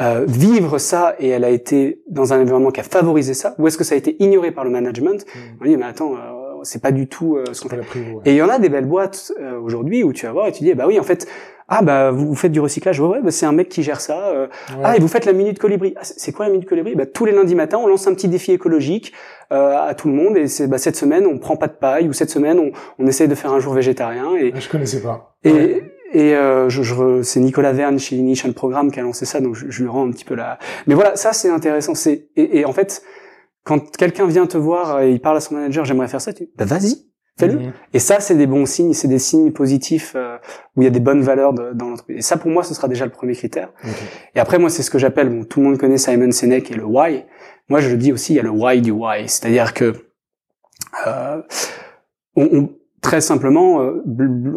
[0.00, 3.56] euh, vivre ça et elle a été dans un environnement qui a favorisé ça?
[3.58, 5.24] Ou est-ce que ça a été ignoré par le management?
[5.26, 5.38] Mmh.
[5.60, 6.18] On dit, mais attends, euh,
[6.62, 7.80] c'est pas du tout ce qu'on fait.
[8.24, 10.62] Et il y en a des belles boîtes aujourd'hui où tu vas voir et tu
[10.62, 11.26] dis, bah oui, en fait,
[11.74, 14.28] ah bah vous, faites du recyclage, ouais, ouais bah, c'est un mec qui gère ça.
[14.28, 14.46] Euh.
[14.84, 15.94] Ah et vous faites la minute colibri.
[15.96, 16.94] Ah, c'est quoi la minute colibri?
[16.94, 19.14] Bah tous les lundis matins, on lance un petit défi écologique
[19.52, 22.08] euh, à tout le monde et c'est bah, cette semaine on prend pas de paille
[22.08, 24.36] ou cette semaine on, on essaye de faire un jour végétarien.
[24.36, 25.34] Et ah, je connaissais pas.
[25.44, 29.40] Et, et euh, je, je c'est Nicolas Verne chez Initial Programme qui a lancé ça,
[29.40, 30.58] donc je, je lui rends un petit peu la.
[30.86, 31.94] Mais voilà, ça c'est intéressant.
[31.94, 33.02] C'est et, et, en fait
[33.64, 36.48] quand quelqu'un vient te voir et il parle à son manager, j'aimerais faire ça, tu
[36.54, 37.58] bah vas-y Fais-le.
[37.58, 37.72] Mhm.
[37.94, 40.36] Et ça, c'est des bons signes, c'est des signes positifs euh,
[40.76, 42.18] où il y a des bonnes valeurs dans l'entreprise.
[42.18, 43.70] Et ça, pour moi, ce sera déjà le premier critère.
[44.34, 46.74] Et après, moi, c'est ce que j'appelle, bon, tout le monde connaît Simon Sinek et
[46.74, 47.24] le why.
[47.68, 49.28] Moi, je le dis aussi, il y a le why du why.
[49.28, 49.94] C'est-à-dire que
[51.06, 51.42] euh,
[52.36, 52.70] on, on,
[53.02, 54.00] Très simplement, euh,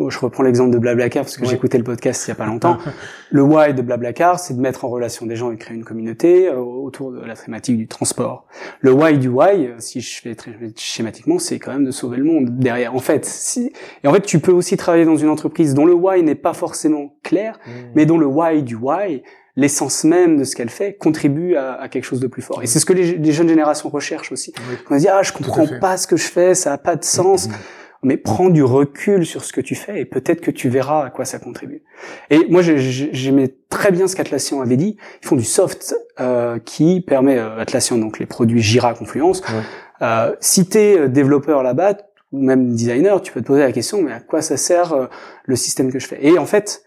[0.10, 2.78] je reprends l'exemple de Blablacar parce que j'écoutais le podcast il y a pas longtemps.
[3.32, 6.48] le why de Blablacar, c'est de mettre en relation des gens et créer une communauté
[6.48, 8.46] euh, autour de la thématique du transport.
[8.82, 12.18] Le why du why, euh, si je fais très schématiquement, c'est quand même de sauver
[12.18, 12.93] le monde derrière.
[12.93, 13.74] En fait, si
[14.04, 16.54] et en fait, tu peux aussi travailler dans une entreprise dont le why n'est pas
[16.54, 17.72] forcément clair, mmh.
[17.96, 19.24] mais dont le why du why
[19.56, 22.62] l'essence même de ce qu'elle fait contribue à, à, quelque chose de plus fort.
[22.62, 24.54] Et c'est ce que les, jeunes générations recherchent aussi.
[24.91, 27.48] On dit ah je comprends pas ce que je fais, ça a pas de sens.
[27.48, 27.54] Mmh
[28.06, 31.10] mais prends du recul sur ce que tu fais et peut-être que tu verras à
[31.10, 31.82] quoi ça contribue.
[32.30, 34.95] Et moi, j'aimais très bien ce qu'Atlassian avait dit.
[35.24, 39.41] Ils font du soft euh, qui permet euh, Atlassian, donc les produits Jira, Confluence.
[40.03, 41.97] Euh, si t'es euh, développeur là-bas
[42.32, 45.08] ou même designer, tu peux te poser la question, mais à quoi ça sert euh,
[45.45, 46.24] le système que je fais?
[46.24, 46.84] Et en fait,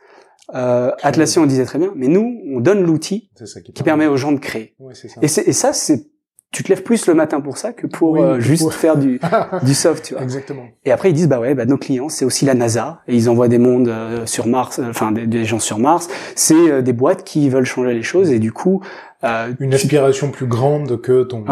[0.54, 3.28] euh, Atlassian disait très bien, mais nous, on donne l'outil
[3.74, 4.76] qui, permet aux gens de créer.
[4.78, 5.08] Ouais, ça.
[5.20, 6.06] Et, et ça, c'est
[6.50, 9.20] tu te lèves plus le matin pour ça que pour euh, juste faire du,
[9.62, 10.22] du soft, tu vois.
[10.22, 10.64] Exactement.
[10.84, 13.28] Et après ils disent bah ouais, bah nos clients c'est aussi la NASA et ils
[13.28, 16.08] envoient des mondes euh, sur Mars, euh, enfin des, gens sur Mars.
[16.34, 18.82] C'est des boîtes qui veulent changer les choses et du coup
[19.22, 21.44] une aspiration plus grande que ton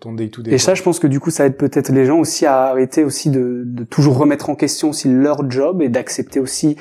[0.00, 0.54] ton day-to-day.
[0.54, 3.04] Et ça, je pense que du coup, ça aide peut-être les gens aussi à arrêter
[3.04, 6.76] aussi de, de toujours remettre en question aussi leur job et d'accepter aussi.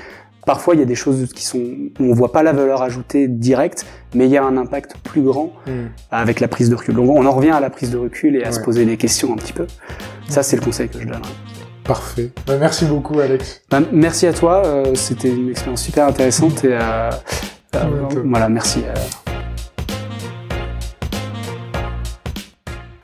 [0.49, 3.27] Parfois, il y a des choses qui sont où on voit pas la valeur ajoutée
[3.27, 3.85] directe,
[4.15, 5.89] mais il y a un impact plus grand Hmm.
[6.09, 6.95] avec la prise de recul.
[6.95, 9.31] Donc, on en revient à la prise de recul et à se poser des questions
[9.31, 9.67] un petit peu.
[10.27, 11.21] Ça, c'est le conseil que je donnerais.
[11.83, 12.31] Parfait.
[12.47, 13.61] Bah, merci beaucoup, Alex.
[13.69, 14.63] Bah, merci à toi.
[14.65, 17.11] euh, C'était une expérience super intéressante et euh,
[17.75, 17.87] euh,
[18.25, 18.83] voilà, merci.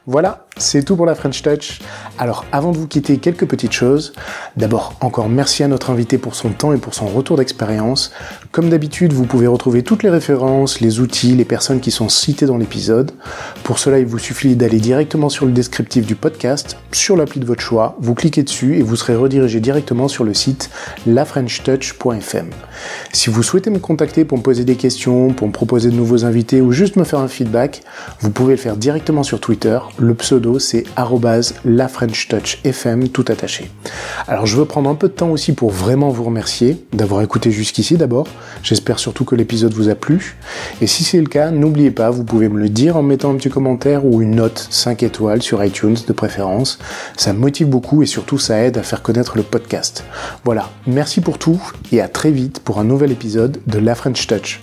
[0.08, 1.80] Voilà, c'est tout pour la French Touch.
[2.18, 4.14] Alors, avant de vous quitter, quelques petites choses.
[4.56, 8.12] D'abord, encore merci à notre invité pour son temps et pour son retour d'expérience.
[8.52, 12.46] Comme d'habitude, vous pouvez retrouver toutes les références, les outils, les personnes qui sont citées
[12.46, 13.12] dans l'épisode.
[13.64, 17.46] Pour cela, il vous suffit d'aller directement sur le descriptif du podcast, sur l'appli de
[17.46, 20.70] votre choix, vous cliquez dessus et vous serez redirigé directement sur le site
[21.06, 22.50] lafrenchtouch.fm.
[23.12, 26.26] Si vous souhaitez me contacter pour me poser des questions, pour me proposer de nouveaux
[26.26, 27.82] invités ou juste me faire un feedback,
[28.22, 29.80] vous pouvez le faire directement sur Twitter.
[29.98, 30.14] Le
[30.46, 30.84] pseudo c'est
[31.66, 33.72] @lafrenchtouchfm tout attaché.
[34.28, 37.52] Alors je veux prendre un peu de temps aussi pour vraiment vous remercier d'avoir écouté
[37.52, 38.28] jusqu'ici d'abord.
[38.64, 40.38] J'espère surtout que l'épisode vous a plu.
[40.82, 43.36] Et si c'est le cas, n'oubliez pas, vous pouvez me le dire en mettant un
[43.36, 46.80] petit commentaire ou une note 5 étoiles sur iTunes de préférence.
[47.18, 50.04] Ça me motive beaucoup et surtout ça aide à faire connaître le podcast.
[50.44, 54.28] Voilà, merci pour tout et à très vite pour un nouvel épisode de La French
[54.28, 54.62] Touch.